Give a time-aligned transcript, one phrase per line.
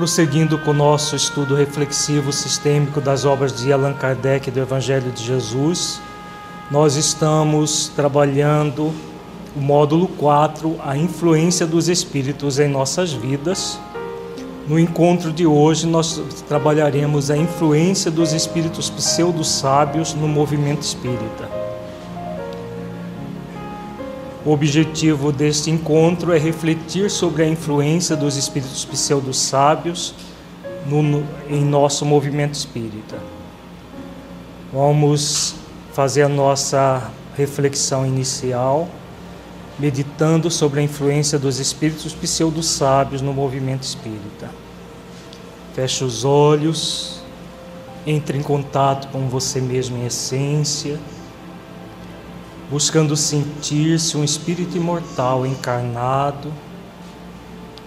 [0.00, 5.22] Prosseguindo com o nosso estudo reflexivo sistêmico das obras de Allan Kardec do Evangelho de
[5.22, 6.00] Jesus,
[6.70, 8.94] nós estamos trabalhando
[9.54, 13.78] o módulo 4, a influência dos espíritos em nossas vidas.
[14.66, 21.59] No encontro de hoje, nós trabalharemos a influência dos espíritos pseudo-sábios no movimento espírita.
[24.44, 30.14] O objetivo deste encontro é refletir sobre a influência dos espíritos pseudo-sábios
[30.86, 33.18] no, em nosso movimento espírita.
[34.72, 35.56] Vamos
[35.92, 38.88] fazer a nossa reflexão inicial,
[39.78, 44.48] meditando sobre a influência dos espíritos pseudo-sábios no movimento espírita.
[45.74, 47.20] Feche os olhos,
[48.06, 50.98] entre em contato com você mesmo em essência
[52.70, 56.52] buscando sentir-se um espírito imortal encarnado,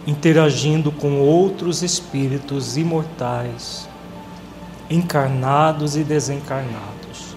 [0.05, 3.87] interagindo com outros espíritos imortais,
[4.89, 7.33] encarnados e desencarnados.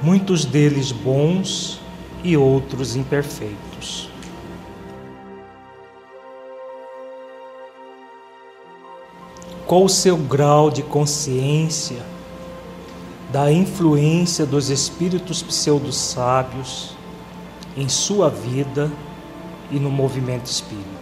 [0.00, 1.78] Muitos deles bons
[2.24, 4.08] e outros imperfeitos.
[9.66, 12.17] Qual o seu grau de consciência?
[13.30, 16.96] Da influência dos espíritos pseudo-sábios
[17.76, 18.90] em sua vida
[19.70, 20.98] e no movimento espírita.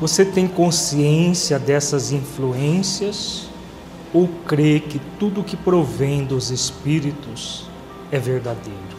[0.00, 3.46] Você tem consciência dessas influências
[4.12, 7.66] ou crê que tudo que provém dos espíritos
[8.10, 8.91] é verdadeiro?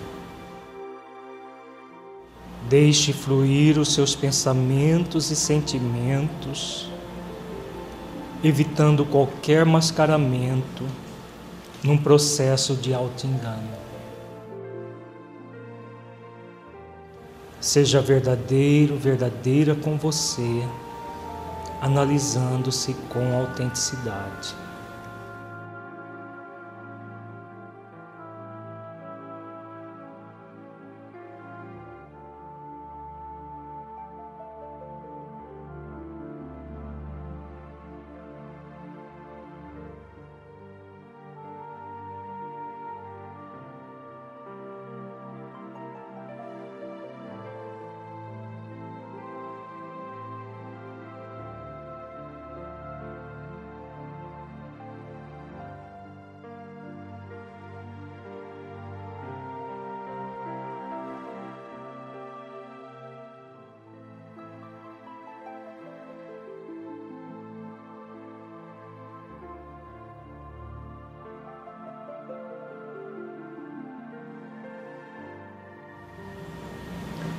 [2.70, 6.90] Deixe fluir os seus pensamentos e sentimentos,
[8.44, 10.86] evitando qualquer mascaramento
[11.84, 13.84] num processo de auto-engano.
[17.60, 20.64] Seja verdadeiro, verdadeira com você,
[21.82, 24.63] analisando-se com autenticidade.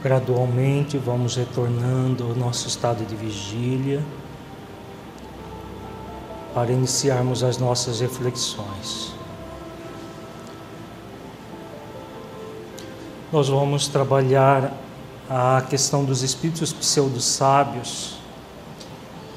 [0.05, 4.05] Gradualmente vamos retornando ao nosso estado de vigília
[6.53, 9.15] para iniciarmos as nossas reflexões.
[13.33, 14.75] Nós vamos trabalhar
[15.31, 18.19] a questão dos espíritos pseudo-sábios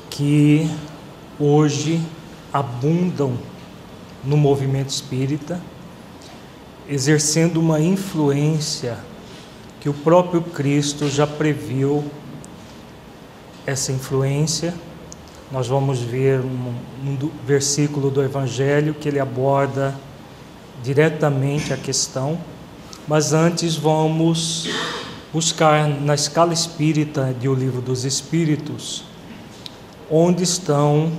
[0.09, 0.69] que
[1.39, 2.05] hoje
[2.51, 3.37] abundam
[4.21, 5.61] no movimento espírita,
[6.89, 8.97] exercendo uma influência
[9.79, 12.03] que o próprio Cristo já previu
[13.65, 14.73] essa influência.
[15.51, 16.73] Nós vamos ver um,
[17.03, 19.95] um versículo do Evangelho que ele aborda
[20.83, 22.37] diretamente a questão,
[23.07, 24.69] mas antes vamos
[25.33, 29.03] buscar na escala espírita de O Livro dos Espíritos
[30.09, 31.11] onde estão,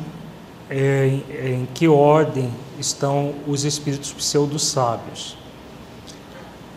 [0.70, 5.36] é, em que ordem estão os espíritos pseudo-sábios.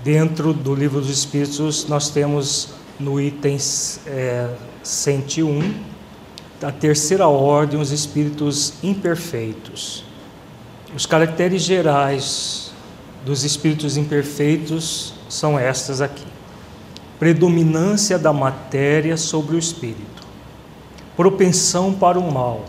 [0.04, 2.70] Dentro do Livro dos Espíritos, nós temos
[3.00, 3.56] no item
[4.08, 4.50] é,
[4.82, 5.76] 101,
[6.64, 10.04] a terceira ordem, os espíritos imperfeitos.
[10.96, 12.72] Os caracteres gerais
[13.24, 16.26] dos espíritos imperfeitos são estas aqui:
[17.20, 20.24] predominância da matéria sobre o espírito,
[21.16, 22.66] propensão para o mal,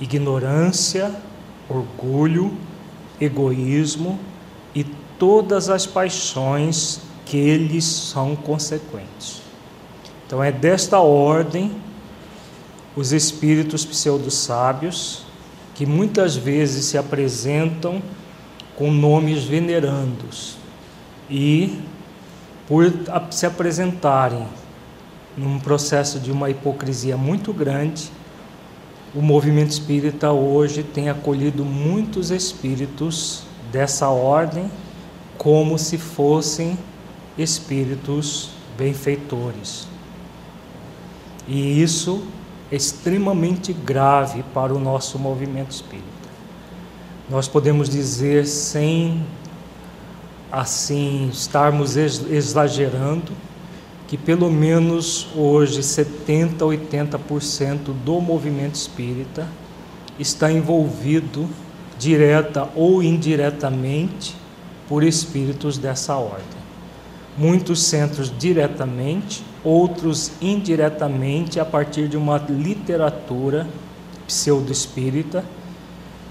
[0.00, 1.14] ignorância,
[1.68, 2.56] orgulho,
[3.20, 4.18] egoísmo
[4.74, 4.84] e
[5.20, 9.42] todas as paixões que eles são consequentes.
[10.26, 11.70] Então é desta ordem
[12.96, 15.22] os espíritos pseudo-sábios
[15.74, 18.02] que muitas vezes se apresentam
[18.76, 20.56] com nomes venerandos
[21.28, 21.80] e
[22.66, 22.90] por
[23.30, 24.46] se apresentarem
[25.36, 28.10] num processo de uma hipocrisia muito grande,
[29.14, 34.70] o movimento espírita hoje tem acolhido muitos espíritos dessa ordem
[35.40, 36.78] como se fossem
[37.38, 39.88] espíritos benfeitores.
[41.48, 42.24] E isso
[42.70, 46.06] é extremamente grave para o nosso movimento espírita.
[47.30, 49.24] Nós podemos dizer sem
[50.52, 53.32] assim estarmos exagerando
[54.08, 59.48] que pelo menos hoje 70, 80% do movimento espírita
[60.18, 61.48] está envolvido
[61.98, 64.38] direta ou indiretamente
[64.90, 66.60] por espíritos dessa ordem.
[67.38, 73.68] Muitos centros diretamente, outros indiretamente a partir de uma literatura
[74.26, 75.44] pseudo-espírita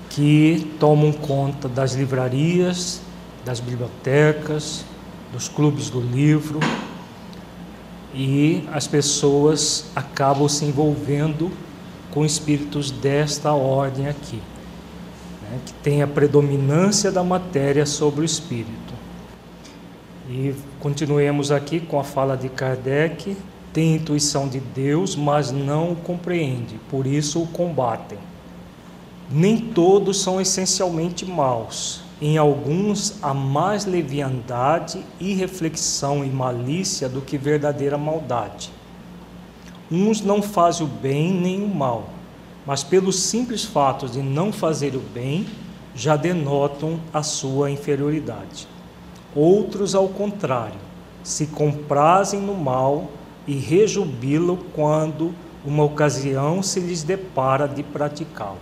[0.09, 2.99] que tomam conta das livrarias,
[3.45, 4.83] das bibliotecas,
[5.31, 6.59] dos clubes do livro,
[8.13, 11.49] e as pessoas acabam se envolvendo
[12.11, 14.41] com espíritos desta ordem aqui,
[15.49, 18.93] né, que tem a predominância da matéria sobre o espírito.
[20.29, 23.35] E continuemos aqui com a fala de Kardec:
[23.73, 28.17] tem intuição de Deus, mas não o compreende, por isso o combatem.
[29.31, 37.37] Nem todos são essencialmente maus, em alguns há mais leviandade, irreflexão e malícia do que
[37.37, 38.71] verdadeira maldade.
[39.91, 42.09] Uns não fazem o bem nem o mal,
[42.69, 45.47] mas pelo simples fato de não fazer o bem,
[45.95, 48.67] já denotam a sua inferioridade.
[49.35, 50.77] Outros, ao contrário,
[51.23, 53.09] se comprazem no mal
[53.47, 55.33] e rejubilam quando
[55.65, 58.59] uma ocasião se lhes depara de praticá-lo.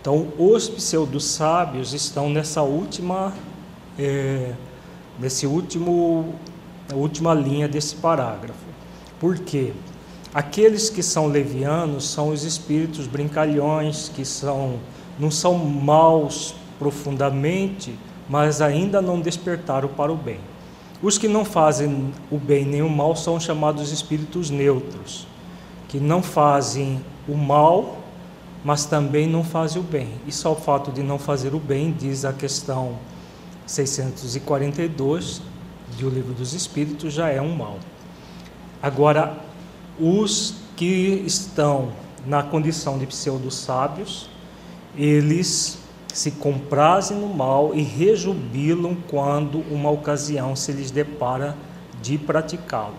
[0.00, 3.34] Então, os pseudo-sábios estão nessa última,
[3.98, 4.54] é,
[5.20, 6.34] nesse último,
[6.94, 8.64] última linha desse parágrafo.
[9.20, 9.74] Por quê?
[10.34, 14.80] Aqueles que são levianos são os espíritos brincalhões, que são,
[15.18, 17.94] não são maus profundamente,
[18.28, 20.40] mas ainda não despertaram para o bem.
[21.02, 25.26] Os que não fazem o bem nem o mal são chamados espíritos neutros,
[25.88, 28.02] que não fazem o mal
[28.64, 30.08] mas também não fazem o bem.
[30.26, 32.96] E só o fato de não fazer o bem, diz a questão
[33.66, 35.42] 642
[35.98, 37.78] do Livro dos Espíritos, já é um mal.
[38.82, 39.36] Agora,
[40.02, 41.92] os que estão
[42.26, 44.28] na condição de pseudo-sábios,
[44.96, 45.78] eles
[46.12, 51.56] se comprazem no mal e rejubilam quando uma ocasião se lhes depara
[52.02, 52.96] de praticá-lo.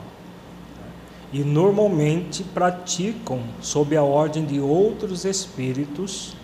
[1.33, 6.35] E normalmente praticam sob a ordem de outros espíritos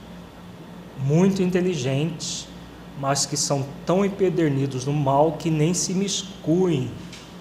[1.06, 2.48] muito inteligentes,
[3.00, 6.92] mas que são tão empedernidos no mal que nem se miscuem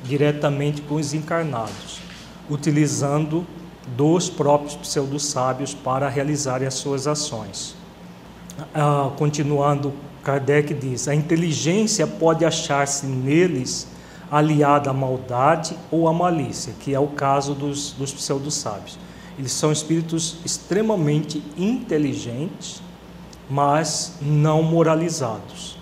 [0.04, 2.00] diretamente com os encarnados,
[2.50, 3.46] utilizando
[3.96, 7.74] dos próprios pseudo-sábios para realizarem as suas ações.
[8.74, 9.92] Ah, continuando,
[10.22, 13.86] Kardec diz: a inteligência pode achar-se neles
[14.30, 18.98] aliada à maldade ou à malícia, que é o caso dos, dos pseudo-sábios.
[19.38, 22.82] Eles são espíritos extremamente inteligentes,
[23.48, 25.77] mas não moralizados.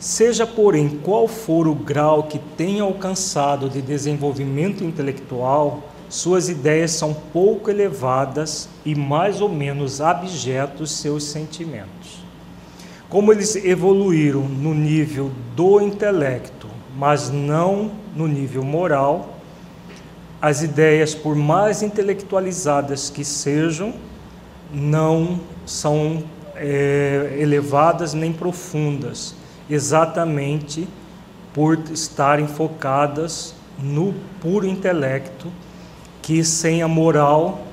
[0.00, 7.14] Seja, porém, qual for o grau que tenha alcançado de desenvolvimento intelectual, suas ideias são
[7.14, 12.24] pouco elevadas e mais ou menos abjetos seus sentimentos.
[13.08, 16.60] Como eles evoluíram no nível do intelecto
[17.00, 19.38] mas não no nível moral.
[20.40, 23.94] As ideias, por mais intelectualizadas que sejam,
[24.72, 26.22] não são
[26.56, 29.34] é, elevadas nem profundas,
[29.70, 30.88] exatamente
[31.54, 35.50] por estarem focadas no puro intelecto,
[36.20, 37.66] que sem a moral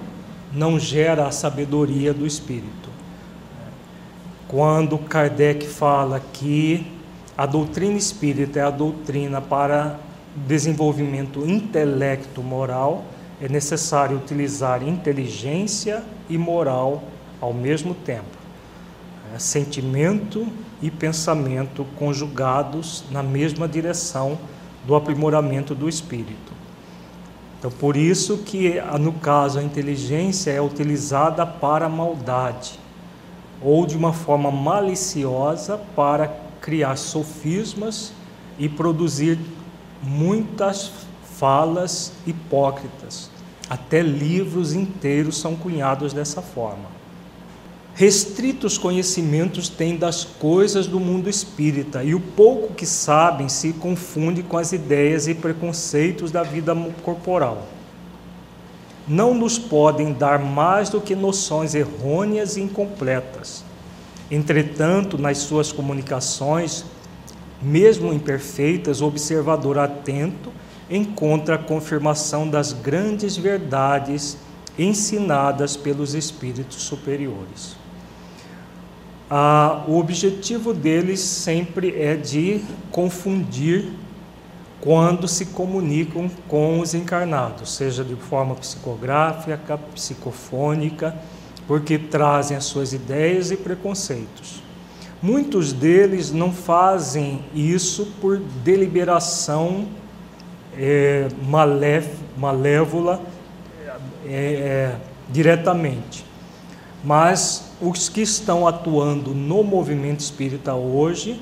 [0.54, 2.90] não gera a sabedoria do espírito.
[4.48, 6.88] Quando Kardec fala que
[7.38, 10.00] a doutrina espírita é a doutrina para
[10.36, 13.04] desenvolvimento intelecto moral,
[13.42, 17.04] é necessário utilizar inteligência e moral
[17.40, 18.38] ao mesmo tempo.
[19.36, 20.48] É, sentimento
[20.82, 24.38] e pensamento conjugados na mesma direção
[24.86, 26.54] do aprimoramento do espírito.
[27.60, 32.80] Então, por isso que no caso a inteligência é utilizada para a maldade
[33.62, 36.28] ou de uma forma maliciosa para
[36.62, 38.14] criar sofismas
[38.60, 39.40] e produzir
[40.04, 40.92] muitas
[41.38, 43.32] falas hipócritas.
[43.70, 46.97] Até livros inteiros são cunhados dessa forma.
[47.98, 54.44] Restritos conhecimentos têm das coisas do mundo espírita e o pouco que sabem se confunde
[54.44, 56.74] com as ideias e preconceitos da vida
[57.04, 57.68] corporal.
[59.08, 63.64] Não nos podem dar mais do que noções errôneas e incompletas
[64.30, 66.84] Entretanto, nas suas comunicações,
[67.62, 70.52] mesmo imperfeitas, o observador atento
[70.90, 74.38] encontra a confirmação das grandes verdades
[74.78, 77.76] ensinadas pelos espíritos superiores.
[79.30, 83.90] Ah, o objetivo deles sempre é de confundir
[84.80, 91.14] quando se comunicam com os encarnados, seja de forma psicográfica, psicofônica,
[91.68, 94.64] porque trazem as suas ideias e preconceitos.
[95.22, 99.88] Muitos deles não fazem isso por deliberação
[100.78, 101.28] é,
[102.38, 103.22] malévola
[104.26, 104.96] é, é,
[105.30, 106.24] diretamente,
[107.04, 111.40] mas os que estão atuando no movimento espírita hoje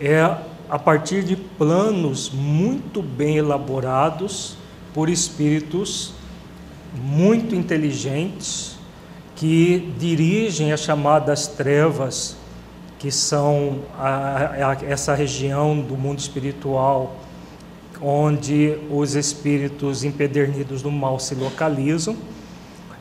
[0.00, 0.22] é
[0.68, 4.56] a partir de planos muito bem elaborados
[4.92, 6.12] por espíritos
[6.94, 8.76] muito inteligentes
[9.34, 12.36] que dirigem as chamadas trevas,
[12.98, 17.16] que são a, a, essa região do mundo espiritual
[18.00, 22.16] onde os espíritos empedernidos do mal se localizam.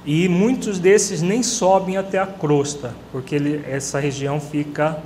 [0.05, 5.01] E muitos desses nem sobem até a crosta, porque ele, essa região fica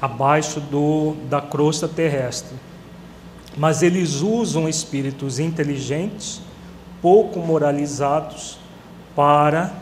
[0.00, 2.56] abaixo do, da crosta terrestre.
[3.56, 6.40] Mas eles usam espíritos inteligentes,
[7.02, 8.58] pouco moralizados,
[9.14, 9.72] para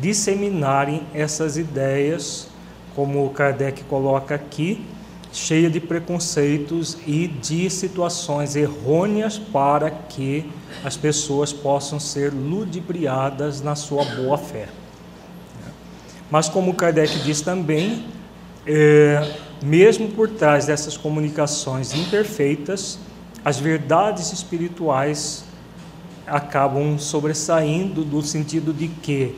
[0.00, 2.48] disseminarem essas ideias,
[2.94, 4.86] como Kardec coloca aqui,
[5.34, 10.48] cheia de preconceitos e de situações errôneas para que
[10.84, 14.68] as pessoas possam ser ludibriadas na sua boa fé.
[16.30, 18.06] Mas, como Kardec diz também,
[18.64, 22.98] é, mesmo por trás dessas comunicações imperfeitas,
[23.44, 25.44] as verdades espirituais
[26.26, 29.36] acabam sobressaindo no sentido de que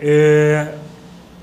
[0.00, 0.74] é,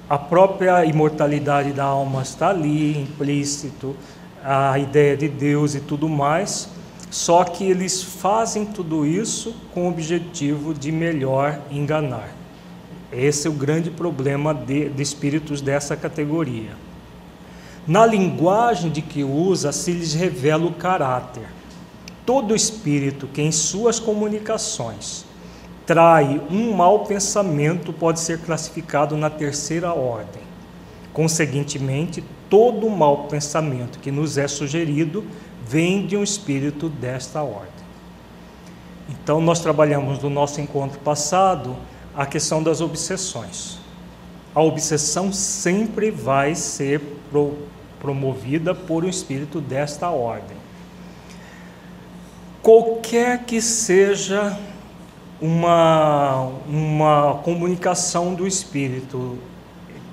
[0.09, 3.93] a própria imortalidade da alma está ali, implícito,
[4.41, 6.69] a ideia de Deus e tudo mais,
[7.09, 12.29] só que eles fazem tudo isso com o objetivo de melhor enganar.
[13.11, 16.71] Esse é o grande problema de, de espíritos dessa categoria.
[17.85, 21.47] Na linguagem de que usa se lhes revela o caráter.
[22.25, 25.26] Todo espírito que em suas comunicações
[25.87, 30.43] trai um mau pensamento pode ser classificado na terceira ordem.
[31.13, 35.25] Conseguintemente, todo mau pensamento que nos é sugerido
[35.65, 37.71] vem de um espírito desta ordem.
[39.09, 41.77] Então, nós trabalhamos no nosso encontro passado
[42.13, 43.79] a questão das obsessões.
[44.53, 46.99] A obsessão sempre vai ser
[47.31, 47.57] pro,
[47.97, 50.57] promovida por um espírito desta ordem.
[52.61, 54.57] Qualquer que seja
[55.41, 59.37] uma, uma comunicação do Espírito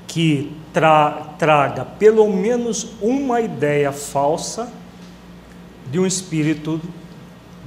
[0.07, 4.73] que tra, traga pelo menos uma ideia falsa
[5.90, 6.81] de um espírito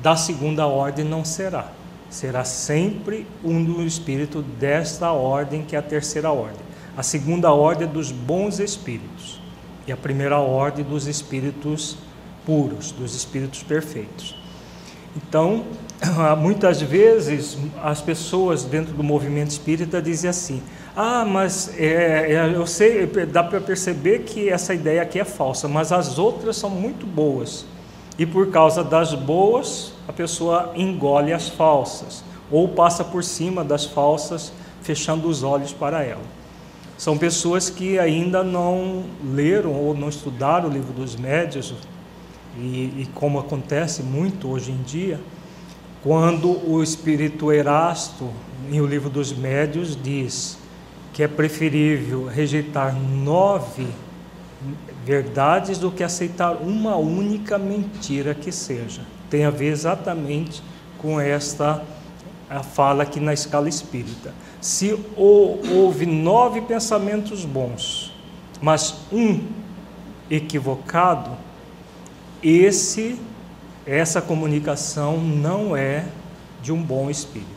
[0.01, 1.71] da segunda ordem não será.
[2.09, 6.61] Será sempre um do espírito desta ordem, que é a terceira ordem.
[6.95, 9.41] A segunda ordem é dos bons espíritos
[9.85, 11.97] e a primeira ordem dos espíritos
[12.45, 14.35] puros, dos espíritos perfeitos.
[15.15, 15.65] Então,
[16.37, 20.61] muitas vezes as pessoas dentro do movimento espírita dizem assim:
[20.95, 25.67] ah, mas é, é, eu sei, dá para perceber que essa ideia aqui é falsa,
[25.67, 27.65] mas as outras são muito boas.
[28.17, 33.85] E por causa das boas, a pessoa engole as falsas, ou passa por cima das
[33.85, 34.51] falsas,
[34.81, 36.23] fechando os olhos para ela.
[36.97, 41.75] São pessoas que ainda não leram ou não estudaram o livro dos médios,
[42.57, 45.19] e, e como acontece muito hoje em dia,
[46.03, 48.29] quando o espírito Erasto,
[48.71, 50.57] em O Livro dos Médios, diz
[51.13, 53.87] que é preferível rejeitar nove
[55.03, 59.01] verdades do que aceitar uma única mentira que seja.
[59.29, 60.61] Tem a ver exatamente
[60.97, 61.83] com esta
[62.73, 64.33] fala aqui na escala espírita.
[64.61, 68.13] Se houve nove pensamentos bons,
[68.61, 69.41] mas um
[70.29, 71.31] equivocado,
[72.41, 73.19] esse
[73.87, 76.03] essa comunicação não é
[76.61, 77.47] de um bom espírito.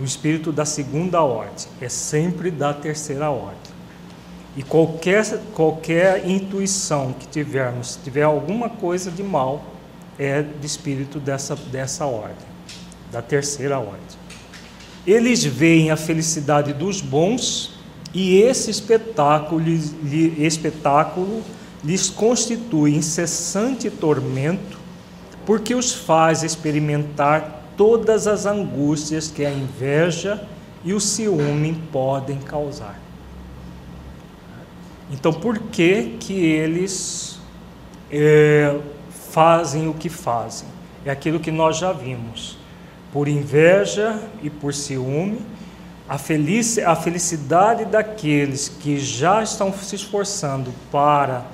[0.00, 3.58] O espírito da segunda ordem, é sempre da terceira ordem.
[4.56, 9.62] E qualquer, qualquer intuição que tivermos, se tiver alguma coisa de mal,
[10.18, 12.46] é de espírito dessa, dessa ordem,
[13.10, 14.00] da terceira ordem.
[15.06, 17.74] Eles veem a felicidade dos bons
[18.14, 19.62] e esse espetáculo,
[20.38, 21.42] espetáculo
[21.84, 24.81] lhes constitui incessante tormento
[25.46, 30.46] porque os faz experimentar todas as angústias que a inveja
[30.84, 33.00] e o ciúme podem causar.
[35.10, 37.38] Então, por que que eles
[38.10, 38.78] é,
[39.30, 40.68] fazem o que fazem?
[41.04, 42.56] É aquilo que nós já vimos.
[43.12, 45.40] Por inveja e por ciúme,
[46.08, 51.44] a, a felicidade daqueles que já estão se esforçando para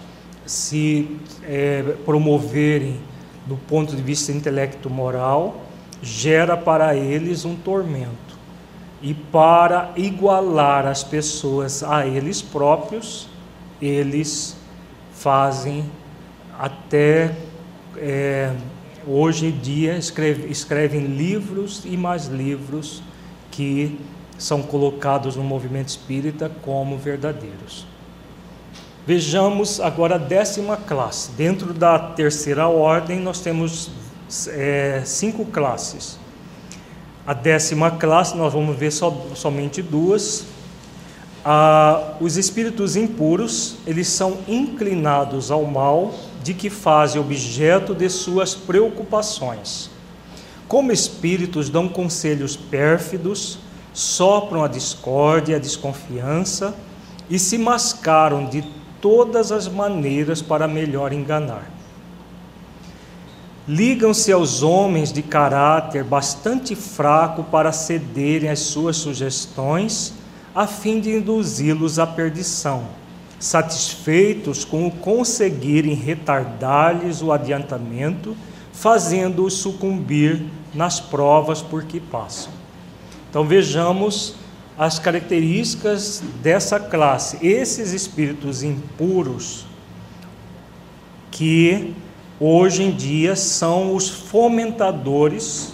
[0.46, 3.00] se é, promoverem
[3.48, 5.62] do ponto de vista intelecto-moral,
[6.02, 8.38] gera para eles um tormento.
[9.00, 13.28] E para igualar as pessoas a eles próprios,
[13.80, 14.56] eles
[15.12, 15.84] fazem
[16.58, 17.34] até
[17.96, 18.52] é,
[19.06, 23.02] hoje em dia escreve, escrevem livros e mais livros
[23.50, 23.98] que
[24.36, 27.86] são colocados no movimento espírita como verdadeiros.
[29.08, 31.30] Vejamos agora a décima classe.
[31.30, 33.90] Dentro da terceira ordem, nós temos
[34.48, 36.18] é, cinco classes.
[37.26, 40.44] A décima classe, nós vamos ver so, somente duas.
[41.42, 46.12] Ah, os espíritos impuros, eles são inclinados ao mal,
[46.44, 49.88] de que fazem objeto de suas preocupações.
[50.68, 53.58] Como espíritos, dão conselhos pérfidos,
[53.94, 56.74] sopram a discórdia, a desconfiança
[57.30, 61.70] e se mascaram de todas as maneiras para melhor enganar.
[63.66, 70.14] Ligam-se aos homens de caráter bastante fraco para cederem às suas sugestões,
[70.54, 72.84] a fim de induzi-los à perdição,
[73.38, 78.34] satisfeitos com o conseguirem retardar-lhes o adiantamento,
[78.72, 80.42] fazendo-os sucumbir
[80.74, 82.52] nas provas por que passam.
[83.28, 84.34] Então vejamos
[84.78, 89.66] as características dessa classe, esses espíritos impuros
[91.32, 91.94] que
[92.38, 95.72] hoje em dia são os fomentadores,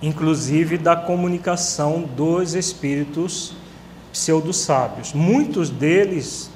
[0.00, 3.52] inclusive da comunicação dos espíritos
[4.12, 5.12] pseudo-sábios.
[5.12, 6.50] Muitos deles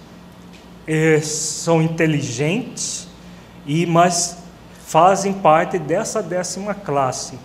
[0.86, 3.06] eh, são inteligentes
[3.66, 4.38] e mas
[4.86, 7.38] fazem parte dessa décima classe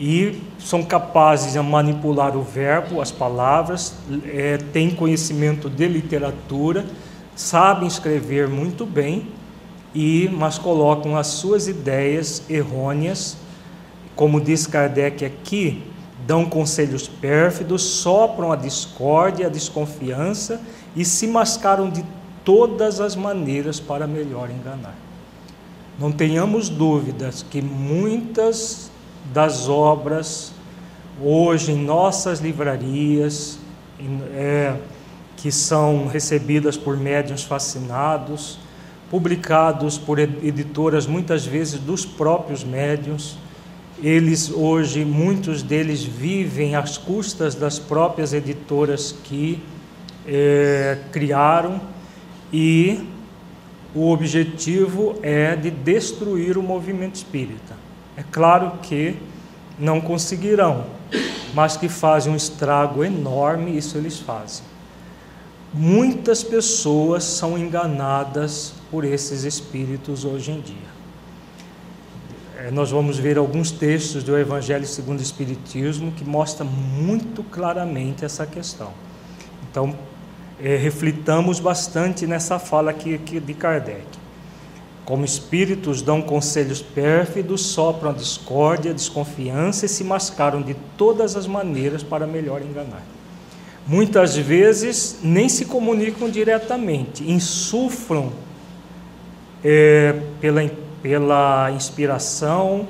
[0.00, 6.86] e são capazes de manipular o verbo, as palavras, é, têm conhecimento de literatura,
[7.36, 9.28] sabem escrever muito bem,
[9.94, 13.36] e mas colocam as suas ideias errôneas,
[14.16, 15.82] como diz Kardec aqui,
[16.26, 20.62] dão conselhos pérfidos, sopram a discórdia, a desconfiança
[20.96, 22.02] e se mascaram de
[22.42, 24.94] todas as maneiras para melhor enganar.
[25.98, 28.89] Não tenhamos dúvidas que muitas
[29.32, 30.52] das obras
[31.22, 33.58] hoje em nossas livrarias,
[34.32, 34.74] é,
[35.36, 38.58] que são recebidas por médiuns fascinados,
[39.10, 43.36] publicados por editoras muitas vezes dos próprios médiuns.
[44.02, 49.62] Eles hoje, muitos deles vivem às custas das próprias editoras que
[50.26, 51.80] é, criaram
[52.52, 53.06] e
[53.94, 57.89] o objetivo é de destruir o movimento espírita.
[58.16, 59.16] É claro que
[59.78, 60.84] não conseguirão,
[61.54, 64.64] mas que fazem um estrago enorme, isso eles fazem.
[65.72, 70.90] Muitas pessoas são enganadas por esses espíritos hoje em dia.
[72.58, 78.24] É, nós vamos ver alguns textos do Evangelho segundo o Espiritismo que mostram muito claramente
[78.24, 78.92] essa questão.
[79.70, 79.96] Então,
[80.62, 84.19] é, reflitamos bastante nessa fala aqui, aqui de Kardec.
[85.10, 91.34] Como espíritos dão conselhos pérfidos, sopram a discórdia, a desconfiança e se mascaram de todas
[91.34, 93.02] as maneiras para melhor enganar.
[93.84, 98.30] Muitas vezes nem se comunicam diretamente, insuflam
[99.64, 100.70] é, pela,
[101.02, 102.86] pela inspiração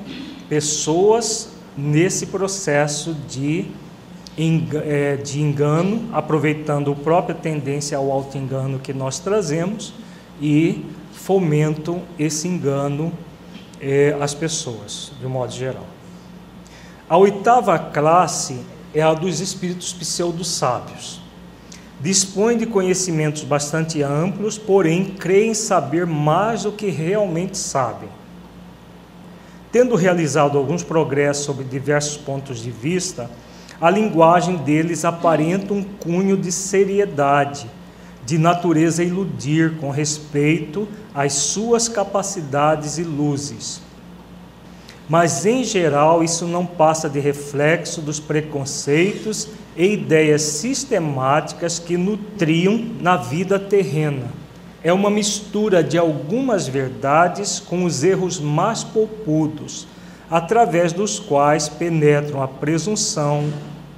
[0.47, 3.65] pessoas nesse processo de,
[4.85, 9.91] é, de engano, aproveitando a própria tendência ao auto-engano que nós trazemos
[10.39, 10.85] e
[11.23, 13.11] fomentam esse engano
[13.79, 15.85] é, às pessoas, de um modo geral.
[17.07, 18.59] A oitava classe
[18.93, 21.21] é a dos espíritos pseudo-sábios.
[21.99, 28.09] Dispõe de conhecimentos bastante amplos, porém creem saber mais do que realmente sabem.
[29.71, 33.29] Tendo realizado alguns progressos sobre diversos pontos de vista,
[33.79, 37.69] a linguagem deles aparenta um cunho de seriedade
[38.25, 43.81] de natureza a iludir com respeito às suas capacidades e luzes.
[45.09, 52.77] Mas, em geral, isso não passa de reflexo dos preconceitos e ideias sistemáticas que nutriam
[52.99, 54.27] na vida terrena.
[54.83, 59.85] É uma mistura de algumas verdades com os erros mais poupudos,
[60.29, 63.51] através dos quais penetram a presunção,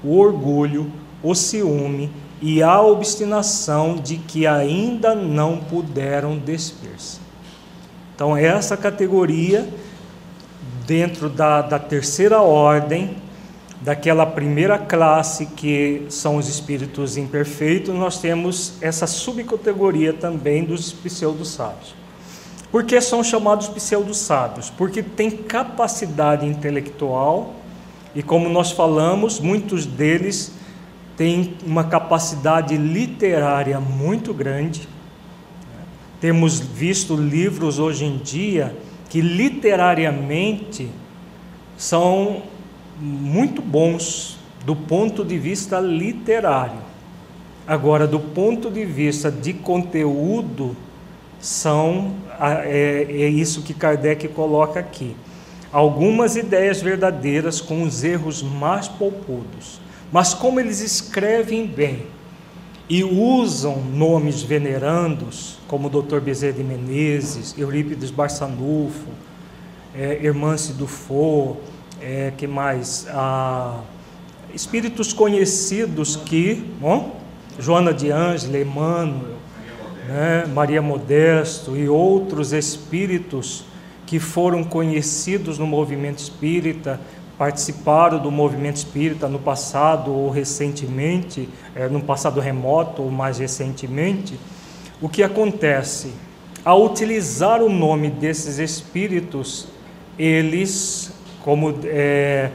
[0.03, 2.09] o orgulho, o ciúme
[2.45, 7.21] e a obstinação de que ainda não puderam despir-se.
[8.13, 9.65] Então, essa categoria,
[10.85, 13.15] dentro da, da terceira ordem,
[13.79, 21.95] daquela primeira classe que são os espíritos imperfeitos, nós temos essa subcategoria também dos pseudo-sábios.
[22.69, 24.69] Por que são chamados pseudo-sábios?
[24.69, 27.53] Porque têm capacidade intelectual
[28.13, 30.51] e, como nós falamos, muitos deles
[31.17, 34.87] têm uma capacidade literária muito grande.
[36.19, 38.75] Temos visto livros hoje em dia
[39.09, 40.89] que literariamente
[41.77, 42.43] são
[42.99, 46.81] muito bons do ponto de vista literário.
[47.67, 50.75] Agora, do ponto de vista de conteúdo,
[51.39, 55.15] são é, é isso que Kardec coloca aqui.
[55.71, 59.81] Algumas ideias verdadeiras com os erros mais polpudos.
[60.13, 62.05] Mas como eles escrevem bem
[62.87, 66.19] e usam nomes venerandos, como Dr.
[66.19, 69.07] Bezerra de Menezes, Eurípides Barçanufo,
[69.95, 71.57] é, Hermance Dufour,
[71.99, 73.07] é, que mais?
[73.09, 73.81] Ah,
[74.53, 77.19] espíritos conhecidos que, bom,
[77.57, 79.37] Joana de Ângela, Emmanuel,
[80.07, 83.65] né, Maria Modesto e outros espíritos
[84.05, 86.99] que foram conhecidos no movimento espírita,
[87.37, 94.39] participaram do movimento espírita no passado ou recentemente, é, no passado remoto ou mais recentemente,
[95.01, 96.13] o que acontece?
[96.63, 99.67] Ao utilizar o nome desses espíritos,
[100.17, 102.51] eles como é,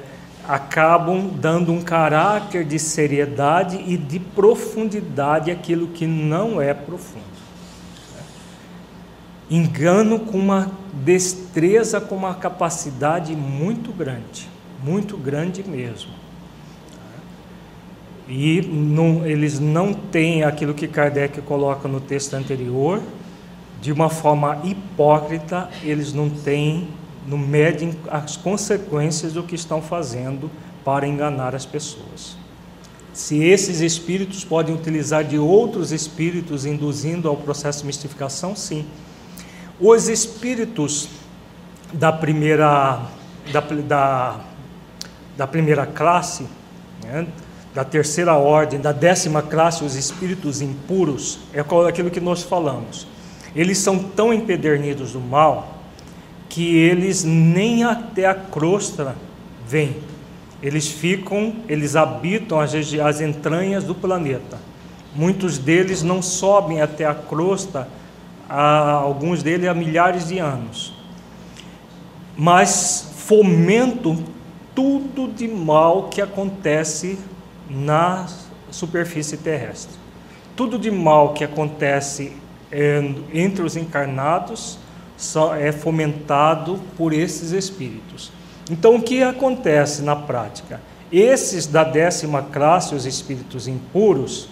[0.48, 7.28] acabam dando um caráter de seriedade e de profundidade àquilo que não é profundo.
[9.50, 14.48] Engano com uma destreza, com uma capacidade muito grande,
[14.82, 16.10] muito grande mesmo.
[18.28, 23.00] E não, eles não têm aquilo que Kardec coloca no texto anterior,
[23.80, 26.88] de uma forma hipócrita, eles não têm
[27.28, 30.50] não medem as consequências do que estão fazendo
[30.82, 32.36] para enganar as pessoas.
[33.12, 38.86] Se esses espíritos podem utilizar de outros espíritos induzindo ao processo de mistificação, sim.
[39.78, 41.08] Os espíritos
[41.92, 43.02] da primeira,
[43.52, 44.40] da, da,
[45.38, 46.44] da primeira classe,
[47.04, 47.24] né,
[47.72, 53.06] da terceira ordem, da décima classe, os espíritos impuros, é aquilo que nós falamos.
[53.54, 55.78] Eles são tão empedernidos do mal
[56.48, 59.14] que eles nem até a crosta
[59.64, 59.98] vêm.
[60.60, 64.58] Eles ficam, eles habitam as, as entranhas do planeta.
[65.14, 67.86] Muitos deles não sobem até a crosta,
[68.48, 70.92] alguns deles há milhares de anos.
[72.36, 74.24] Mas fomentam
[74.78, 77.18] tudo de mal que acontece
[77.68, 78.28] na
[78.70, 79.98] superfície terrestre.
[80.54, 82.36] Tudo de mal que acontece
[82.70, 83.02] é,
[83.34, 84.78] entre os encarnados
[85.58, 88.30] é fomentado por esses espíritos.
[88.70, 90.80] Então, o que acontece na prática?
[91.10, 94.48] Esses da décima classe, os espíritos impuros,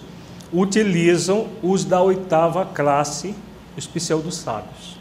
[0.51, 3.33] utilizam os da oitava classe,
[3.77, 4.99] os pseudo-sábios.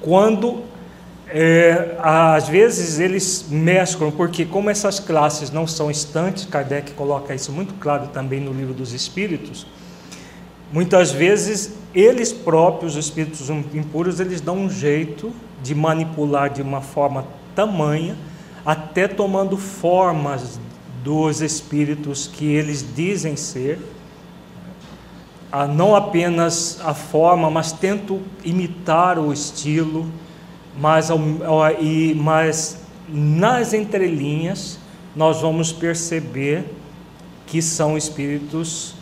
[0.00, 0.62] Quando,
[1.28, 7.50] é, às vezes, eles mesclam, porque como essas classes não são estantes, Kardec coloca isso
[7.52, 9.66] muito claro também no livro dos Espíritos,
[10.74, 15.32] Muitas vezes eles próprios, os espíritos impuros, eles dão um jeito
[15.62, 18.16] de manipular de uma forma tamanha,
[18.66, 20.58] até tomando formas
[21.04, 23.78] dos espíritos que eles dizem ser,
[25.76, 30.10] não apenas a forma, mas tentam imitar o estilo,
[30.78, 31.08] mas,
[31.80, 34.78] e, mas nas entrelinhas
[35.14, 36.64] nós vamos perceber
[37.46, 38.94] que são espíritos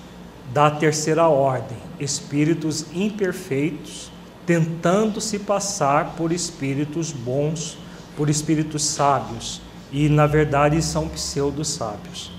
[0.52, 4.10] da terceira ordem, espíritos imperfeitos,
[4.44, 7.78] tentando se passar por espíritos bons,
[8.16, 12.32] por espíritos sábios, e na verdade são pseudo-sábios.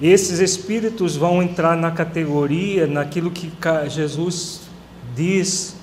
[0.00, 3.52] Esses espíritos vão entrar na categoria, naquilo que
[3.88, 4.62] Jesus
[5.14, 5.76] diz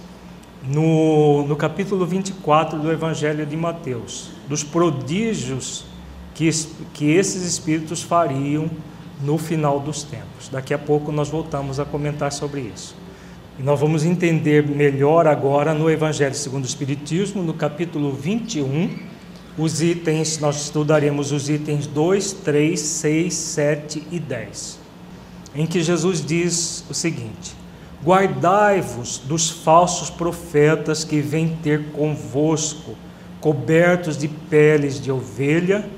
[0.64, 5.86] no, no capítulo 24 do Evangelho de Mateus, dos prodígios
[6.34, 6.50] que,
[6.94, 8.70] que esses espíritos fariam
[9.22, 10.50] no final dos tempos.
[10.50, 12.96] Daqui a pouco nós voltamos a comentar sobre isso.
[13.58, 18.98] E nós vamos entender melhor agora no Evangelho segundo o Espiritismo, no capítulo 21,
[19.58, 24.80] os itens, nós estudaremos os itens 2, 3, 6, 7 e 10,
[25.54, 27.54] em que Jesus diz o seguinte:
[28.04, 32.96] Guardai-vos dos falsos profetas que vêm ter convosco,
[33.42, 35.90] cobertos de peles de ovelha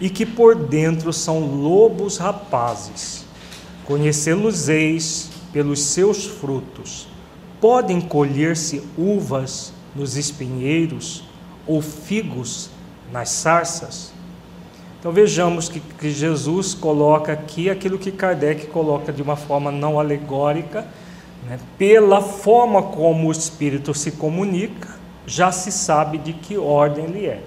[0.00, 3.24] e que por dentro são lobos rapazes.
[3.84, 7.08] Conhecê-los-eis pelos seus frutos.
[7.60, 11.24] Podem colher-se uvas nos espinheiros
[11.66, 12.70] ou figos
[13.12, 14.12] nas sarças?
[15.00, 19.98] Então vejamos que, que, Jesus coloca aqui aquilo que Kardec coloca de uma forma não
[19.98, 20.86] alegórica,
[21.48, 21.58] né?
[21.76, 27.42] pela forma como o Espírito se comunica, já se sabe de que ordem ele é.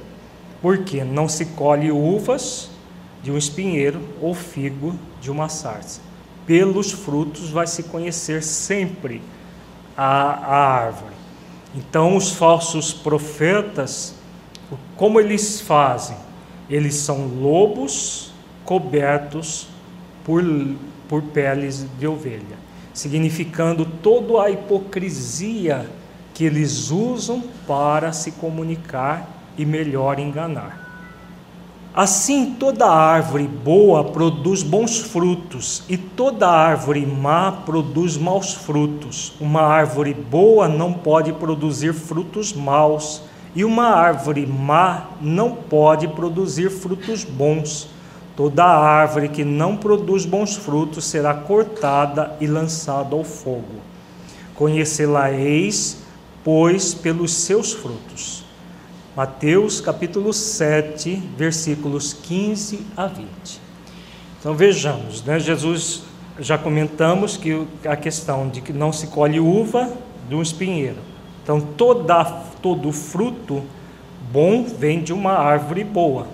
[0.61, 2.69] Porque não se colhe uvas
[3.23, 6.01] de um espinheiro ou figo de uma sarça.
[6.45, 9.21] Pelos frutos vai se conhecer sempre
[9.95, 11.13] a, a árvore.
[11.73, 14.13] Então, os falsos profetas,
[14.95, 16.17] como eles fazem?
[16.69, 18.31] Eles são lobos
[18.65, 19.67] cobertos
[20.23, 20.43] por,
[21.07, 22.57] por peles de ovelha,
[22.93, 25.89] significando toda a hipocrisia
[26.33, 29.27] que eles usam para se comunicar
[29.57, 30.81] e melhor enganar.
[31.93, 39.33] Assim, toda árvore boa produz bons frutos, e toda árvore má produz maus frutos.
[39.41, 43.23] Uma árvore boa não pode produzir frutos maus,
[43.53, 47.89] e uma árvore má não pode produzir frutos bons.
[48.41, 53.75] Toda árvore que não produz bons frutos será cortada e lançada ao fogo.
[54.55, 55.99] Conhecê-la-eis,
[56.43, 58.43] pois, pelos seus frutos.
[59.15, 63.27] Mateus capítulo 7, versículos 15 a 20.
[64.39, 65.39] Então vejamos, né?
[65.39, 66.01] Jesus
[66.39, 69.87] já comentamos que a questão de que não se colhe uva
[70.27, 70.97] de um espinheiro.
[71.43, 72.23] Então toda,
[72.59, 73.61] todo fruto
[74.31, 76.25] bom vem de uma árvore boa.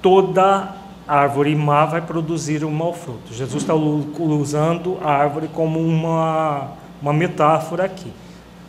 [0.00, 3.32] Toda árvore má vai produzir um mau fruto.
[3.32, 8.12] Jesus está usando a árvore como uma, uma metáfora aqui.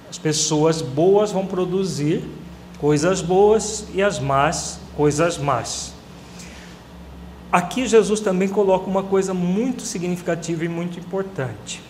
[0.10, 2.24] As pessoas boas vão produzir
[2.80, 5.94] coisas boas e as más, coisas más.
[7.52, 11.82] Aqui Jesus também coloca uma coisa muito significativa e muito importante.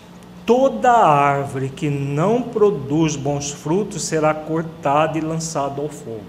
[0.46, 6.20] Toda árvore que não produz bons frutos será cortada e lançada ao fogo.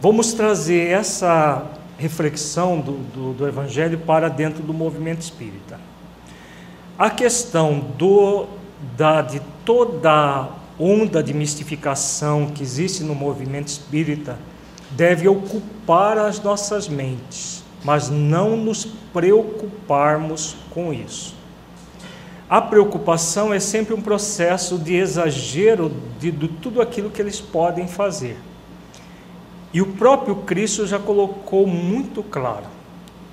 [0.00, 1.66] Vamos trazer essa
[1.98, 5.78] reflexão do, do, do Evangelho para dentro do movimento espírita.
[6.98, 8.46] A questão do,
[8.96, 14.38] da, de toda onda de mistificação que existe no movimento espírita
[14.90, 21.34] deve ocupar as nossas mentes, mas não nos preocuparmos com isso.
[22.48, 27.88] A preocupação é sempre um processo de exagero de, de tudo aquilo que eles podem
[27.88, 28.36] fazer.
[29.74, 32.64] E o próprio Cristo já colocou muito claro: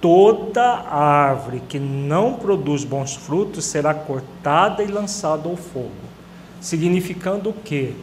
[0.01, 6.11] toda árvore que não produz bons frutos será cortada e lançada ao fogo
[6.61, 7.93] significando o quê?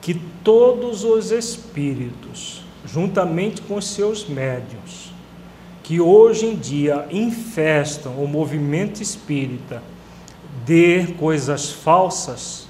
[0.00, 5.12] Que todos os espíritos, juntamente com seus médios,
[5.82, 9.82] que hoje em dia infestam o movimento espírita
[10.64, 12.66] de coisas falsas,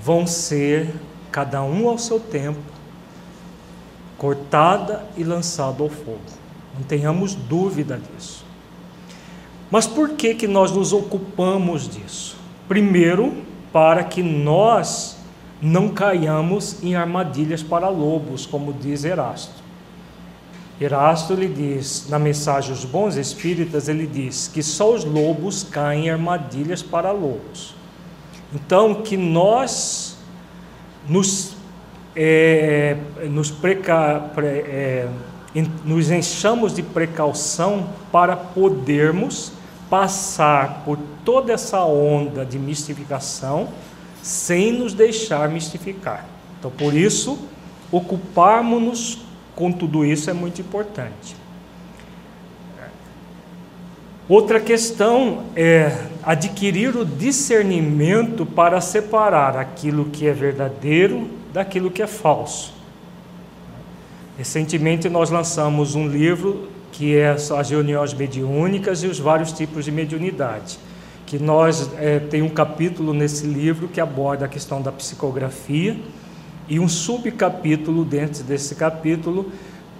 [0.00, 0.94] vão ser,
[1.32, 2.60] cada um ao seu tempo,
[4.24, 6.18] cortada e lançada ao fogo.
[6.74, 8.42] Não tenhamos dúvida disso.
[9.70, 12.34] Mas por que que nós nos ocupamos disso?
[12.66, 15.18] Primeiro, para que nós
[15.60, 19.62] não caiamos em armadilhas para lobos, como diz Erasto.
[20.80, 26.06] Erasto ele diz, na mensagem Os Bons Espíritas, ele diz que só os lobos caem
[26.06, 27.74] em armadilhas para lobos.
[28.54, 30.16] Então, que nós
[31.06, 31.53] nos,
[32.16, 32.96] é,
[33.28, 35.08] nos, preca, pre, é,
[35.84, 39.52] nos enchamos de precaução para podermos
[39.90, 43.68] passar por toda essa onda de mistificação
[44.22, 46.26] sem nos deixar mistificar.
[46.58, 47.38] Então, por isso,
[47.92, 49.18] ocuparmos-nos
[49.54, 51.36] com tudo isso é muito importante.
[54.26, 62.06] Outra questão é adquirir o discernimento para separar aquilo que é verdadeiro daquilo que é
[62.08, 62.74] falso.
[64.36, 69.92] Recentemente nós lançamos um livro que é as reuniões mediúnicas e os vários tipos de
[69.92, 70.80] mediunidade.
[71.24, 75.96] Que nós é, tem um capítulo nesse livro que aborda a questão da psicografia
[76.68, 79.52] e um subcapítulo dentro desse capítulo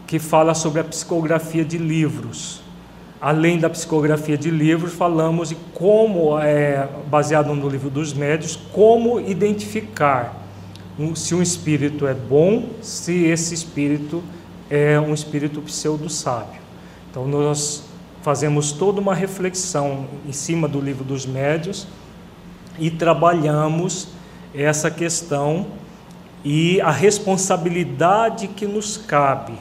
[0.08, 2.62] que fala sobre a psicografia de livros.
[3.20, 9.20] Além da psicografia de livros, falamos de como, é, baseado no livro dos médios, como
[9.20, 10.43] identificar
[11.14, 14.22] se um espírito é bom, se esse espírito
[14.70, 16.60] é um espírito pseudo-sábio.
[17.10, 17.84] Então, nós
[18.22, 21.86] fazemos toda uma reflexão em cima do livro dos médios
[22.78, 24.08] e trabalhamos
[24.54, 25.66] essa questão
[26.44, 29.54] e a responsabilidade que nos cabe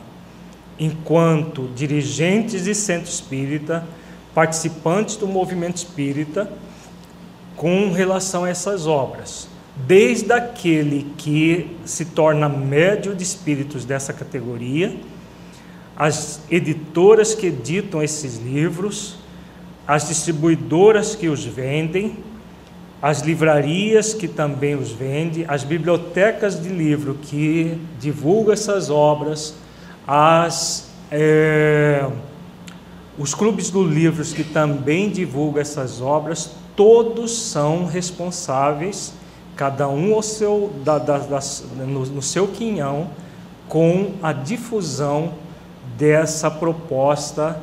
[0.80, 3.86] enquanto dirigentes de centro espírita
[4.34, 6.52] participantes do movimento espírita
[7.56, 9.48] com relação a essas obras.
[9.76, 14.96] Desde aquele que se torna médio de espíritos dessa categoria,
[15.96, 19.18] as editoras que editam esses livros,
[19.88, 22.18] as distribuidoras que os vendem,
[23.02, 29.56] as livrarias que também os vendem, as bibliotecas de livro que divulgam essas obras,
[30.08, 32.10] as, é,
[33.18, 39.14] os clubes do livros que também divulgam essas obras, todos são responsáveis,
[39.56, 43.10] cada um ao seu, da, da, das, no, no seu quinhão,
[43.68, 45.34] com a difusão
[45.98, 47.60] dessa proposta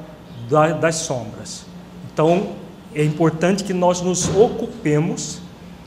[0.48, 1.64] da, das sombras.
[2.12, 2.48] Então,
[2.94, 5.40] é importante que nós nos ocupemos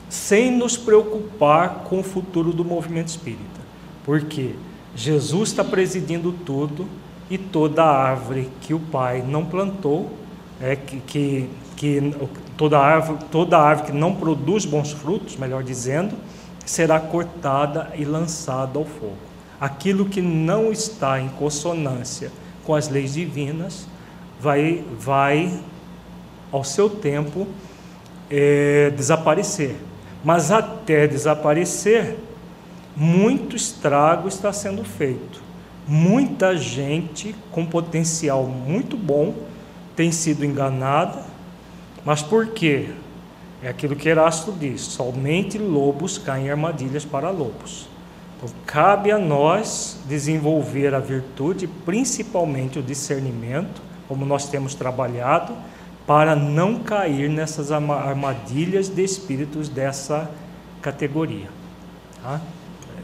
[0.08, 3.60] sem nos preocupar com o futuro do movimento espírita,
[4.04, 4.54] porque
[4.94, 6.86] Jesus está presidindo tudo
[7.28, 10.10] e toda árvore que o Pai não plantou,
[10.60, 12.14] é, que, que, que
[12.56, 16.14] toda, árvore, toda árvore que não produz bons frutos, melhor dizendo,
[16.64, 19.16] será cortada e lançada ao fogo.
[19.60, 22.30] Aquilo que não está em consonância
[22.64, 23.86] com as leis divinas
[24.40, 25.60] vai, vai
[26.50, 27.46] ao seu tempo,
[28.30, 29.76] é, desaparecer.
[30.24, 32.16] Mas até desaparecer,
[32.96, 35.42] muito estrago está sendo feito.
[35.86, 39.34] Muita gente com potencial muito bom
[39.94, 41.22] tem sido enganada,
[42.04, 42.90] mas por quê?
[43.62, 47.88] É aquilo que Erasto diz: somente lobos caem em armadilhas para lobos.
[48.36, 55.54] Então, cabe a nós desenvolver a virtude, principalmente o discernimento, como nós temos trabalhado,
[56.06, 60.30] para não cair nessas armadilhas de espíritos dessa
[60.82, 61.48] categoria.
[62.22, 62.40] Tá?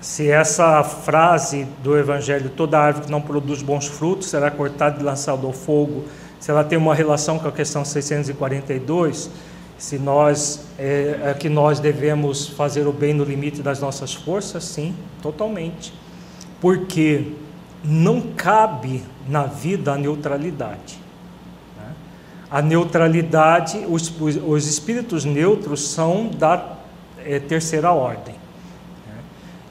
[0.00, 5.02] Se essa frase do Evangelho, toda árvore que não produz bons frutos será cortada e
[5.02, 6.04] lançada ao fogo,
[6.40, 9.30] se ela tem uma relação com a questão 642,
[9.76, 14.64] se nós é, é que nós devemos fazer o bem no limite das nossas forças,
[14.64, 15.92] sim, totalmente,
[16.60, 17.32] porque
[17.84, 20.98] não cabe na vida a neutralidade.
[22.50, 26.78] A neutralidade, os, os espíritos neutros são da
[27.24, 28.34] é, terceira ordem.
[29.06, 29.22] Né?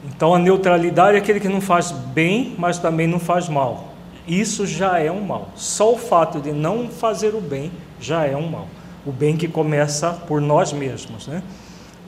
[0.06, 3.89] Então a neutralidade é aquele que não faz bem, mas também não faz mal.
[4.30, 5.48] Isso já é um mal.
[5.56, 8.68] Só o fato de não fazer o bem já é um mal.
[9.04, 11.26] O bem que começa por nós mesmos.
[11.26, 11.42] Né?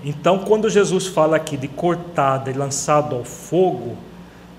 [0.05, 3.97] Então, quando Jesus fala aqui de cortada e lançado ao fogo,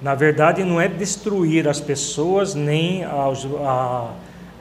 [0.02, 4.10] na verdade não é destruir as pessoas nem a,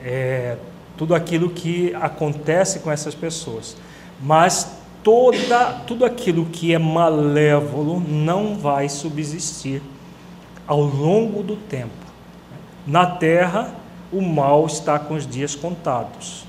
[0.01, 0.55] é,
[0.95, 3.75] tudo aquilo que acontece com essas pessoas.
[4.21, 9.81] Mas toda, tudo aquilo que é malévolo não vai subsistir
[10.65, 12.02] ao longo do tempo.
[12.85, 13.73] Na terra,
[14.11, 16.45] o mal está com os dias contados.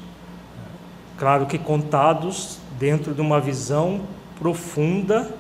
[1.17, 4.01] Claro que contados dentro de uma visão
[4.39, 5.33] profunda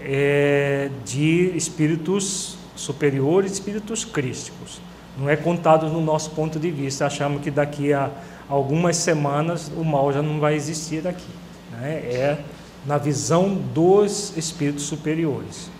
[0.00, 4.80] é, de espíritos superiores, espíritos crísticos.
[5.18, 7.06] Não é contado no nosso ponto de vista.
[7.06, 8.10] Achamos que daqui a
[8.48, 11.30] algumas semanas o mal já não vai existir aqui.
[11.72, 11.92] Né?
[11.92, 12.38] É
[12.86, 15.70] na visão dos espíritos superiores.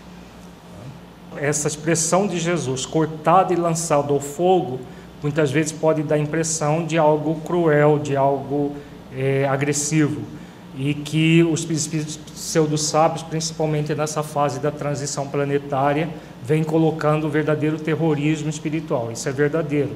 [1.39, 4.81] Essa expressão de Jesus, cortado e lançado ao fogo,
[5.23, 8.73] muitas vezes pode dar a impressão de algo cruel, de algo
[9.17, 10.23] é, agressivo.
[10.77, 16.09] E que os espíritos pseudo-sábios, principalmente nessa fase da transição planetária,
[16.43, 19.13] vêm colocando o verdadeiro terrorismo espiritual.
[19.13, 19.93] Isso é verdadeiro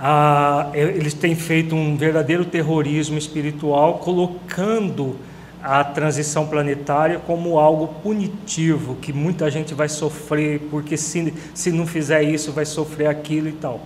[0.00, 5.16] ah, eles têm feito um verdadeiro terrorismo espiritual, colocando
[5.62, 11.86] a transição planetária como algo punitivo, que muita gente vai sofrer, porque se, se não
[11.86, 13.80] fizer isso, vai sofrer aquilo e tal.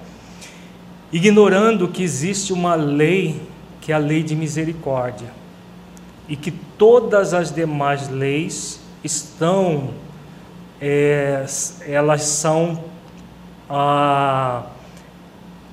[1.13, 3.41] Ignorando que existe uma lei,
[3.81, 5.29] que é a lei de misericórdia,
[6.29, 9.91] e que todas as demais leis estão,
[10.81, 11.45] é,
[11.87, 12.85] elas são.
[13.69, 14.65] Ah,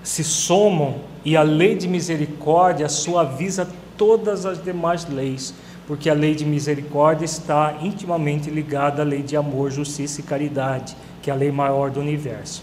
[0.04, 3.68] se somam e a lei de misericórdia suaviza
[3.98, 5.54] todas as demais leis,
[5.90, 10.96] porque a lei de misericórdia está intimamente ligada à lei de amor, justiça e caridade,
[11.20, 12.62] que é a lei maior do universo.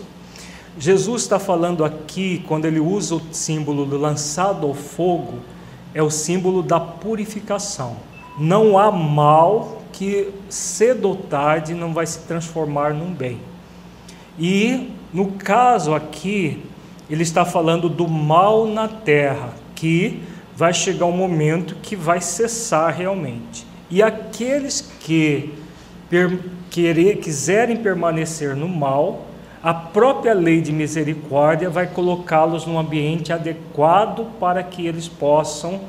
[0.79, 5.41] Jesus está falando aqui, quando ele usa o símbolo do lançado ao fogo,
[5.93, 7.97] é o símbolo da purificação.
[8.39, 13.41] Não há mal que cedo ou tarde não vai se transformar num bem.
[14.39, 16.63] E no caso aqui,
[17.11, 20.23] ele está falando do mal na terra, que
[20.57, 23.67] vai chegar um momento que vai cessar realmente.
[23.91, 25.53] E aqueles que
[26.09, 26.39] per,
[26.71, 29.27] querer, quiserem permanecer no mal,
[29.63, 35.81] a própria lei de misericórdia vai colocá-los num ambiente adequado para que eles possam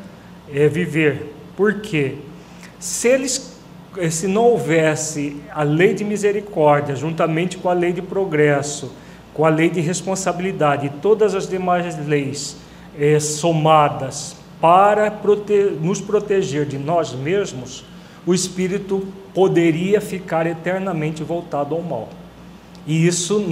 [0.54, 1.34] é, viver.
[1.56, 2.16] Por quê?
[2.78, 3.56] Se eles
[4.12, 8.92] se não houvesse a lei de misericórdia juntamente com a lei de progresso,
[9.34, 12.58] com a lei de responsabilidade e todas as demais leis
[13.00, 17.84] é, somadas para prote nos proteger de nós mesmos,
[18.26, 22.10] o espírito poderia ficar eternamente voltado ao mal.
[22.86, 23.44] E isso,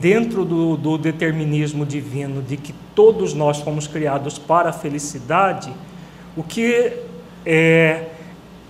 [0.00, 5.70] dentro do, do, determinismo divino, de que todos nós fomos criados para a felicidade,
[6.34, 6.92] o que
[7.44, 8.06] é,